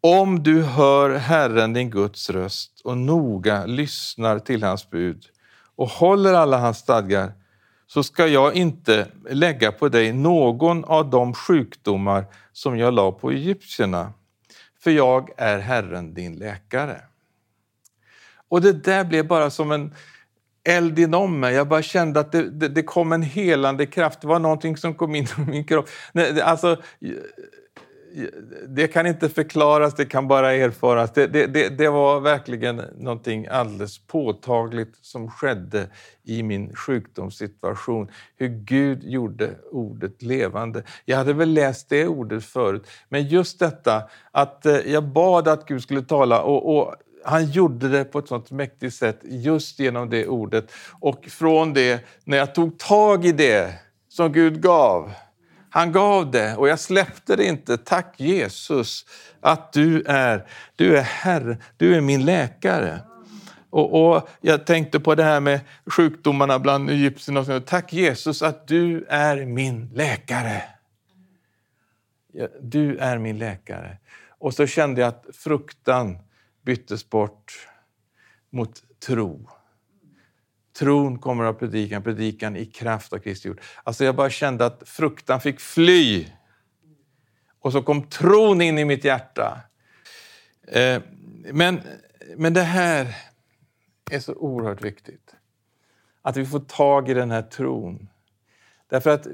om 0.00 0.42
du 0.42 0.62
hör 0.62 1.10
Herren 1.10 1.72
din 1.72 1.90
Guds 1.90 2.30
röst 2.30 2.80
och 2.84 2.98
noga 2.98 3.66
lyssnar 3.66 4.38
till 4.38 4.62
hans 4.62 4.90
bud 4.90 5.24
och 5.76 5.88
håller 5.88 6.34
alla 6.34 6.58
hans 6.58 6.78
stadgar 6.78 7.32
så 7.86 8.02
ska 8.02 8.26
jag 8.26 8.54
inte 8.54 9.08
lägga 9.30 9.72
på 9.72 9.88
dig 9.88 10.12
någon 10.12 10.84
av 10.84 11.10
de 11.10 11.34
sjukdomar 11.34 12.26
som 12.52 12.78
jag 12.78 12.94
la 12.94 13.12
på 13.12 13.30
egyptierna, 13.30 14.12
för 14.80 14.90
jag 14.90 15.30
är 15.36 15.58
Herren 15.58 16.14
din 16.14 16.36
läkare. 16.36 17.00
Och 18.48 18.60
det 18.60 18.72
där 18.72 19.04
blev 19.04 19.26
bara 19.26 19.50
som 19.50 19.72
en 19.72 19.94
eld 20.64 20.98
inom 20.98 21.40
mig. 21.40 21.54
Jag 21.54 21.68
bara 21.68 21.82
kände 21.82 22.20
att 22.20 22.32
det, 22.32 22.50
det, 22.50 22.68
det 22.68 22.82
kom 22.82 23.12
en 23.12 23.22
helande 23.22 23.86
kraft. 23.86 24.20
Det 24.20 24.26
var 24.26 24.38
någonting 24.38 24.76
som 24.76 24.94
kom 24.94 25.14
in 25.14 25.24
i 25.24 25.40
min 25.50 25.64
kropp. 25.64 25.88
Nej, 26.12 26.40
alltså, 26.40 26.76
det 28.68 28.88
kan 28.88 29.06
inte 29.06 29.28
förklaras, 29.28 29.94
det 29.94 30.04
kan 30.04 30.28
bara 30.28 30.52
erfaras. 30.52 31.12
Det, 31.12 31.26
det, 31.26 31.46
det, 31.46 31.68
det, 31.68 31.88
var 31.88 32.20
verkligen 32.20 32.76
någonting 32.98 33.46
alldeles 33.46 33.98
påtagligt 33.98 34.96
som 35.00 35.30
skedde 35.30 35.86
i 36.24 36.42
min 36.42 36.74
sjukdomssituation. 36.74 38.08
Hur 38.36 38.48
Gud 38.48 39.04
gjorde 39.04 39.50
ordet 39.70 40.22
levande. 40.22 40.82
Jag 41.04 41.16
hade 41.16 41.32
väl 41.32 41.52
läst 41.52 41.88
det 41.88 42.06
ordet 42.06 42.44
förut, 42.44 42.86
men 43.08 43.28
just 43.28 43.58
detta 43.58 44.02
att 44.30 44.66
eh, 44.66 44.76
jag 44.76 45.04
bad 45.04 45.48
att 45.48 45.66
Gud 45.66 45.82
skulle 45.82 46.02
tala 46.02 46.42
och, 46.42 46.78
och 46.78 46.94
han 47.24 47.50
gjorde 47.50 47.88
det 47.88 48.04
på 48.04 48.18
ett 48.18 48.28
sånt 48.28 48.50
mäktigt 48.50 48.94
sätt 48.94 49.20
just 49.22 49.78
genom 49.78 50.10
det 50.10 50.26
ordet. 50.26 50.72
Och 51.00 51.24
från 51.24 51.72
det, 51.72 52.04
när 52.24 52.36
jag 52.38 52.54
tog 52.54 52.78
tag 52.78 53.24
i 53.24 53.32
det 53.32 53.74
som 54.08 54.32
Gud 54.32 54.62
gav, 54.62 55.12
han 55.70 55.92
gav 55.92 56.30
det 56.30 56.56
och 56.56 56.68
jag 56.68 56.80
släppte 56.80 57.36
det 57.36 57.44
inte. 57.44 57.78
Tack 57.78 58.14
Jesus 58.20 59.06
att 59.40 59.72
du 59.72 60.02
är, 60.06 60.46
du 60.76 60.96
är 60.96 61.02
Herre, 61.02 61.56
du 61.76 61.94
är 61.96 62.00
min 62.00 62.24
läkare. 62.24 63.00
Och, 63.70 64.14
och, 64.14 64.28
Jag 64.40 64.66
tänkte 64.66 65.00
på 65.00 65.14
det 65.14 65.24
här 65.24 65.40
med 65.40 65.60
sjukdomarna 65.86 66.58
bland 66.58 66.90
egyptierna. 66.90 67.60
Tack 67.60 67.92
Jesus 67.92 68.42
att 68.42 68.68
du 68.68 69.04
är 69.08 69.46
min 69.46 69.90
läkare. 69.94 70.62
Du 72.60 72.96
är 72.96 73.18
min 73.18 73.38
läkare. 73.38 73.96
Och 74.38 74.54
så 74.54 74.66
kände 74.66 75.00
jag 75.00 75.08
att 75.08 75.26
fruktan 75.32 76.18
byttes 76.64 77.10
bort 77.10 77.68
mot 78.50 78.82
tro. 79.06 79.50
Tron 80.78 81.18
kommer 81.18 81.44
av 81.44 81.52
predikan, 81.52 82.02
predikan 82.02 82.56
i 82.56 82.66
kraft 82.66 83.12
av 83.12 83.18
Kristi 83.18 83.50
ord. 83.50 83.60
Alltså 83.84 84.04
jag 84.04 84.16
bara 84.16 84.30
kände 84.30 84.66
att 84.66 84.88
fruktan 84.88 85.40
fick 85.40 85.60
fly. 85.60 86.26
Och 87.60 87.72
så 87.72 87.82
kom 87.82 88.02
tron 88.02 88.60
in 88.60 88.78
i 88.78 88.84
mitt 88.84 89.04
hjärta. 89.04 89.60
Eh, 90.68 91.02
men, 91.52 91.80
men 92.36 92.54
det 92.54 92.62
här 92.62 93.16
är 94.10 94.20
så 94.20 94.34
oerhört 94.34 94.82
viktigt. 94.82 95.34
Att 96.22 96.36
vi 96.36 96.46
får 96.46 96.60
tag 96.60 97.08
i 97.08 97.14
den 97.14 97.30
här 97.30 97.42
tron. 97.42 98.08
Därför 98.90 99.10
att 99.10 99.26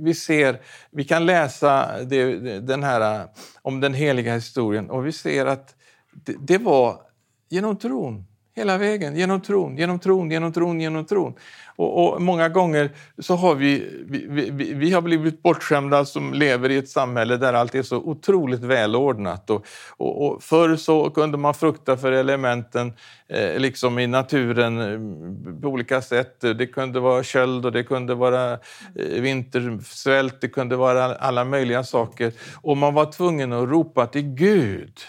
vi 0.00 0.14
ser, 0.14 0.60
vi 0.90 1.04
kan 1.04 1.26
läsa 1.26 2.02
det, 2.04 2.38
den 2.60 2.82
här, 2.82 3.28
om 3.62 3.80
den 3.80 3.94
heliga 3.94 4.34
historien 4.34 4.90
och 4.90 5.06
vi 5.06 5.12
ser 5.12 5.46
att 5.46 5.76
det, 6.14 6.36
det 6.40 6.58
var 6.58 7.00
genom 7.48 7.76
tron 7.76 8.24
Hela 8.56 8.78
vägen, 8.78 9.16
genom 9.16 9.40
tron, 9.40 9.76
genom 9.76 9.98
tron, 9.98 10.30
genom 10.30 10.52
tron, 10.52 10.80
genom 10.80 11.04
tron. 11.04 11.34
Och, 11.76 12.14
och 12.14 12.22
många 12.22 12.48
gånger 12.48 12.90
så 13.18 13.36
har 13.36 13.54
vi, 13.54 14.04
vi, 14.06 14.50
vi, 14.50 14.74
vi, 14.74 14.92
har 14.92 15.02
blivit 15.02 15.42
bortskämda 15.42 16.04
som 16.04 16.34
lever 16.34 16.70
i 16.70 16.76
ett 16.76 16.88
samhälle 16.88 17.36
där 17.36 17.52
allt 17.52 17.74
är 17.74 17.82
så 17.82 17.96
otroligt 17.96 18.60
välordnat. 18.60 19.50
Och, 19.50 19.66
och, 19.96 20.26
och 20.26 20.42
förr 20.42 20.76
så 20.76 21.10
kunde 21.10 21.38
man 21.38 21.54
frukta 21.54 21.96
för 21.96 22.12
elementen 22.12 22.92
eh, 23.28 23.58
liksom 23.58 23.98
i 23.98 24.06
naturen 24.06 24.80
eh, 24.80 25.60
på 25.62 25.68
olika 25.68 26.02
sätt. 26.02 26.40
Det 26.40 26.66
kunde 26.66 27.00
vara 27.00 27.22
köld 27.22 27.66
och 27.66 27.72
det 27.72 27.82
kunde 27.82 28.14
vara 28.14 28.52
eh, 28.52 29.20
vintersvält, 29.20 30.40
det 30.40 30.48
kunde 30.48 30.76
vara 30.76 31.14
alla 31.14 31.44
möjliga 31.44 31.84
saker. 31.84 32.32
Och 32.62 32.76
man 32.76 32.94
var 32.94 33.12
tvungen 33.12 33.52
att 33.52 33.68
ropa 33.68 34.06
till 34.06 34.22
Gud 34.34 35.00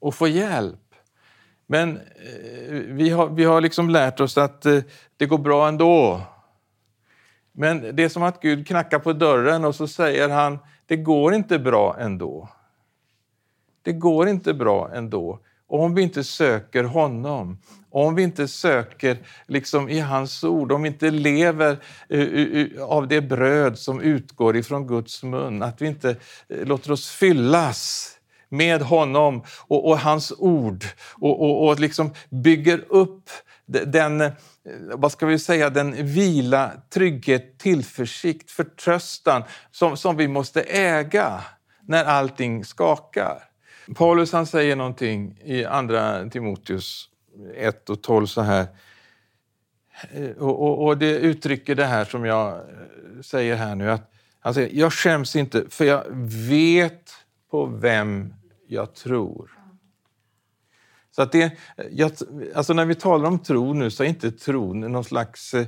och 0.00 0.14
få 0.14 0.28
hjälp. 0.28 0.88
Men 1.66 1.96
eh, 1.96 2.72
vi 2.72 3.10
har, 3.10 3.28
vi 3.28 3.44
har 3.44 3.60
liksom 3.60 3.90
lärt 3.90 4.20
oss 4.20 4.38
att 4.38 4.66
eh, 4.66 4.80
det 5.16 5.26
går 5.26 5.38
bra 5.38 5.68
ändå. 5.68 6.20
Men 7.52 7.96
det 7.96 8.04
är 8.04 8.08
som 8.08 8.22
att 8.22 8.42
Gud 8.42 8.66
knackar 8.66 8.98
på 8.98 9.12
dörren 9.12 9.64
och 9.64 9.74
så 9.74 9.88
säger 9.88 10.28
han, 10.28 10.58
det 10.86 10.96
går 10.96 11.34
inte 11.34 11.58
bra 11.58 11.96
ändå. 11.98 12.48
Det 13.82 13.92
går 13.92 14.28
inte 14.28 14.54
bra 14.54 14.90
ändå. 14.94 15.40
Om 15.66 15.94
vi 15.94 16.02
inte 16.02 16.24
söker 16.24 16.84
honom, 16.84 17.58
om 17.90 18.14
vi 18.14 18.22
inte 18.22 18.48
söker 18.48 19.18
liksom 19.46 19.88
i 19.88 20.00
hans 20.00 20.44
ord, 20.44 20.72
om 20.72 20.82
vi 20.82 20.88
inte 20.88 21.10
lever 21.10 21.78
eh, 22.08 22.82
av 22.82 23.08
det 23.08 23.20
bröd 23.20 23.78
som 23.78 24.00
utgår 24.00 24.56
ifrån 24.56 24.86
Guds 24.86 25.22
mun, 25.22 25.62
att 25.62 25.82
vi 25.82 25.86
inte 25.86 26.16
låter 26.48 26.92
oss 26.92 27.10
fyllas 27.10 28.14
med 28.48 28.82
honom 28.82 29.44
och, 29.60 29.88
och 29.88 29.98
hans 29.98 30.32
ord 30.38 30.84
och, 31.14 31.40
och, 31.40 31.68
och 31.68 31.80
liksom 31.80 32.14
bygger 32.30 32.84
upp 32.88 33.30
den, 33.66 34.20
eh, 34.20 34.32
vad 34.94 35.12
ska 35.12 35.26
vi 35.26 35.38
säga, 35.38 35.70
den 35.70 36.06
vila, 36.06 36.72
trygghet, 36.90 37.58
tillförsikt, 37.58 38.50
förtröstan 38.50 39.42
som, 39.70 39.96
som 39.96 40.16
vi 40.16 40.28
måste 40.28 40.62
äga 40.62 41.44
när 41.86 42.04
allting 42.04 42.64
skakar. 42.64 43.42
Paulus 43.94 44.32
han 44.32 44.46
säger 44.46 44.76
någonting 44.76 45.38
i 45.44 45.64
Andra 45.64 46.30
Timoteus 46.30 47.08
1 47.56 47.90
och 47.90 48.02
12 48.02 48.26
så 48.26 48.40
här. 48.40 48.66
Eh, 50.12 50.30
och, 50.30 50.62
och, 50.62 50.86
och, 50.86 50.98
det 50.98 51.10
uttrycker 51.10 51.74
det 51.74 51.84
här 51.84 52.04
som 52.04 52.24
jag 52.24 52.54
eh, 52.54 52.62
säger 53.22 53.56
här 53.56 53.74
nu. 53.74 53.90
Att 53.90 54.12
han 54.40 54.54
säger, 54.54 54.70
jag 54.72 54.92
skäms 54.92 55.36
inte 55.36 55.64
för 55.70 55.84
jag 55.84 56.04
vet 56.48 57.14
på 57.50 57.66
vem 57.66 58.34
jag 58.66 58.94
tror. 58.94 59.58
Så 61.10 61.22
att 61.22 61.32
det, 61.32 61.52
jag, 61.90 62.12
alltså 62.54 62.72
när 62.72 62.84
vi 62.84 62.94
talar 62.94 63.28
om 63.28 63.38
tro 63.38 63.72
nu 63.72 63.90
så 63.90 64.02
är 64.02 64.08
inte 64.08 64.30
tron 64.30 64.80
någon 64.80 65.04
slags 65.04 65.54
eh, 65.54 65.66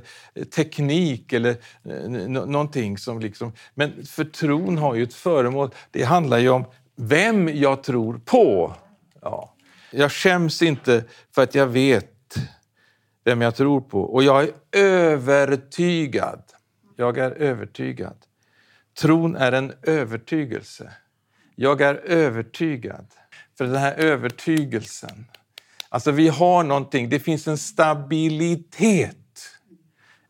teknik 0.55 1.33
eller 1.33 1.55
eh, 1.83 2.09
någonting 2.29 2.97
som 2.97 3.19
liksom... 3.19 3.53
Men 3.73 4.05
för 4.05 4.23
tron 4.23 4.77
har 4.77 4.95
ju 4.95 5.03
ett 5.03 5.13
föremål. 5.13 5.69
Det 5.91 6.03
handlar 6.03 6.37
ju 6.37 6.49
om 6.49 6.65
vem 6.95 7.49
jag 7.49 7.83
tror 7.83 8.21
på. 8.25 8.75
Ja. 9.21 9.55
Jag 9.91 10.11
skäms 10.11 10.61
inte 10.61 11.03
för 11.35 11.43
att 11.43 11.55
jag 11.55 11.67
vet 11.67 12.35
vem 13.23 13.41
jag 13.41 13.55
tror 13.55 13.81
på. 13.81 14.01
Och 14.01 14.23
jag 14.23 14.43
är 14.43 14.51
övertygad. 14.71 16.43
Jag 16.95 17.17
är 17.17 17.31
övertygad. 17.31 18.17
Tron 18.99 19.35
är 19.35 19.51
en 19.51 19.73
övertygelse. 19.81 20.91
Jag 21.61 21.81
är 21.81 21.95
övertygad. 21.95 23.05
För 23.57 23.65
den 23.65 23.75
här 23.75 23.93
övertygelsen, 23.93 25.25
alltså 25.89 26.11
vi 26.11 26.27
har 26.27 26.63
någonting, 26.63 27.09
det 27.09 27.19
finns 27.19 27.47
en 27.47 27.57
stabilitet 27.57 29.17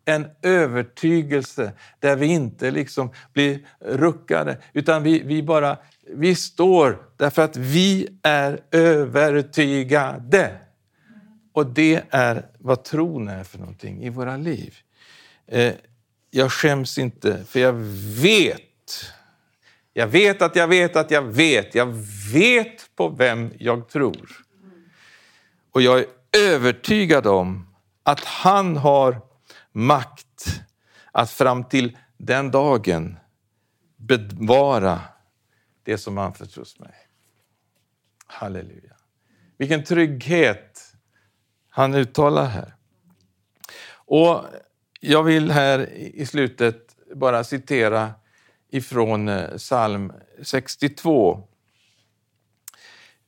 en 0.05 0.27
övertygelse 0.41 1.71
där 1.99 2.15
vi 2.15 2.25
inte 2.25 2.71
liksom 2.71 3.13
blir 3.33 3.67
ruckade, 3.79 4.57
utan 4.73 5.03
vi, 5.03 5.19
vi 5.19 5.43
bara 5.43 5.77
vi 6.13 6.35
står 6.35 7.05
därför 7.17 7.41
att 7.41 7.55
vi 7.55 8.07
är 8.23 8.59
övertygade. 8.71 10.57
Och 11.53 11.65
det 11.65 12.01
är 12.09 12.45
vad 12.59 12.83
tron 12.83 13.27
är 13.27 13.43
för 13.43 13.57
någonting 13.59 14.03
i 14.03 14.09
våra 14.09 14.37
liv. 14.37 14.75
Eh, 15.47 15.73
jag 16.31 16.51
skäms 16.51 16.97
inte, 16.97 17.45
för 17.45 17.59
jag 17.59 17.73
vet. 18.21 18.61
Jag 19.93 20.07
vet 20.07 20.41
att 20.41 20.55
jag 20.55 20.67
vet 20.67 20.95
att 20.95 21.11
jag 21.11 21.21
vet. 21.21 21.75
Jag 21.75 21.85
vet 22.33 22.95
på 22.95 23.09
vem 23.09 23.53
jag 23.59 23.89
tror. 23.89 24.45
Och 25.71 25.81
jag 25.81 25.99
är 25.99 26.05
övertygad 26.37 27.27
om 27.27 27.75
att 28.03 28.23
han 28.23 28.77
har 28.77 29.21
makt 29.71 30.61
att 31.11 31.31
fram 31.31 31.63
till 31.63 31.97
den 32.17 32.51
dagen 32.51 33.17
bevara 33.97 34.99
det 35.83 35.97
som 35.97 36.17
anförtros 36.17 36.79
mig. 36.79 36.95
Halleluja. 38.27 38.95
Vilken 39.57 39.83
trygghet 39.83 40.93
han 41.69 41.93
uttalar 41.93 42.45
här. 42.45 42.75
Och 43.93 44.45
Jag 44.99 45.23
vill 45.23 45.51
här 45.51 45.89
i 45.93 46.25
slutet 46.25 46.95
bara 47.15 47.43
citera 47.43 48.13
ifrån 48.71 49.27
eh, 49.27 49.57
psalm 49.57 50.13
62. 50.41 51.47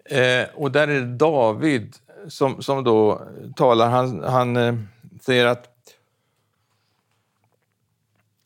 Eh, 0.06 0.45
och 0.53 0.71
där 0.71 0.88
är 0.88 1.01
det 1.01 1.15
David 1.15 1.95
som, 2.27 2.62
som 2.62 2.84
då 2.84 3.27
talar. 3.56 3.89
Han, 3.89 4.23
han 4.23 4.58
eh, 4.58 4.75
säger 5.21 5.45
att 5.45 5.69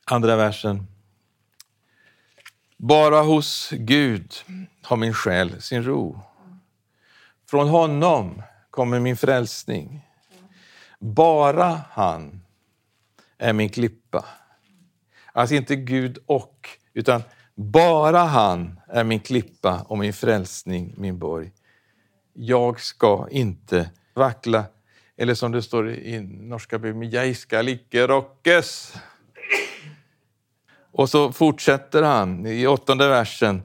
Andra 0.06 0.36
versen. 0.36 0.88
Bara 2.78 3.22
hos 3.22 3.70
Gud 3.72 4.34
har 4.82 4.98
min 4.98 5.14
själ 5.14 5.62
sin 5.62 5.84
ro. 5.84 6.20
Från 7.50 7.70
honom 7.70 8.42
kommer 8.70 9.00
min 9.00 9.18
frälsning. 9.18 10.08
Bara 11.00 11.82
han 11.92 12.42
är 13.38 13.54
min 13.54 13.70
klippa. 13.70 14.26
Alltså 15.34 15.56
inte 15.56 15.76
Gud 15.76 16.18
och, 16.26 16.70
utan 16.98 17.24
bara 17.56 18.20
han 18.20 18.80
är 18.88 19.04
min 19.04 19.20
klippa 19.20 19.86
och 19.88 19.98
min 19.98 20.14
frälsning, 20.14 20.94
min 20.98 21.20
borg. 21.20 21.52
Jag 22.34 22.80
ska 22.80 23.28
inte 23.32 23.90
vackla, 24.14 24.66
eller 25.18 25.34
som 25.34 25.52
det 25.52 25.62
står 25.62 25.90
i 25.90 26.20
norska 26.22 26.80
bibeln, 26.80 27.10
jag 27.10 27.36
ska 27.36 27.70
icke 27.70 28.08
rockes. 28.08 28.94
Och 30.92 31.10
så 31.10 31.32
fortsätter 31.32 32.04
han 32.04 32.46
i 32.46 32.68
åttonde 32.68 33.08
versen. 33.08 33.62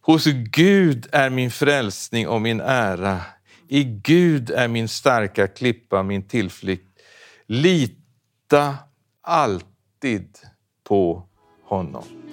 Hos 0.00 0.24
Gud 0.50 1.06
är 1.12 1.30
min 1.30 1.50
frälsning 1.50 2.28
och 2.28 2.40
min 2.40 2.60
ära. 2.60 3.20
I 3.68 3.84
Gud 3.84 4.50
är 4.50 4.68
min 4.68 4.88
starka 4.88 5.46
klippa, 5.46 6.02
min 6.02 6.28
tillflykt. 6.28 7.00
Lita 7.46 8.76
alltid 9.22 10.38
på 10.84 11.28
honom. 11.64 12.23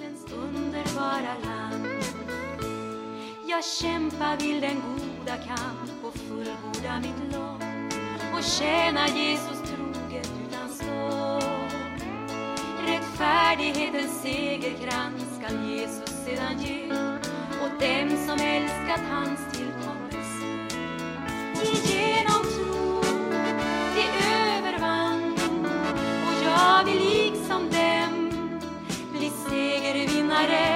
jag 3.62 3.68
kämpa 3.68 4.36
vill 4.36 4.60
den 4.60 4.82
goda 4.82 5.36
kamp 5.36 6.04
och 6.04 6.14
fullborda 6.14 7.00
mitt 7.00 7.32
lopp 7.32 7.62
och 8.34 8.42
tjäna 8.42 9.08
Jesus 9.08 9.62
troget 9.66 10.30
utan 10.46 10.68
stopp. 10.68 12.02
Rättfärdighetens 12.86 14.22
segerkrans 14.22 15.22
skall 15.38 15.70
Jesus 15.70 16.10
sedan 16.24 16.62
ge 16.62 16.86
åt 17.64 17.80
dem 17.80 18.08
som 18.26 18.46
älskat 18.46 19.00
hans 19.10 19.40
tillkommelse. 19.52 20.46
Genom 21.84 22.42
tro 22.42 23.00
de 23.94 24.04
övervann 24.34 25.32
och 26.26 26.44
jag 26.44 26.84
vill 26.84 27.02
liksom 27.04 27.70
dem 27.70 28.30
bli 29.12 29.30
segervinnare 29.48 30.71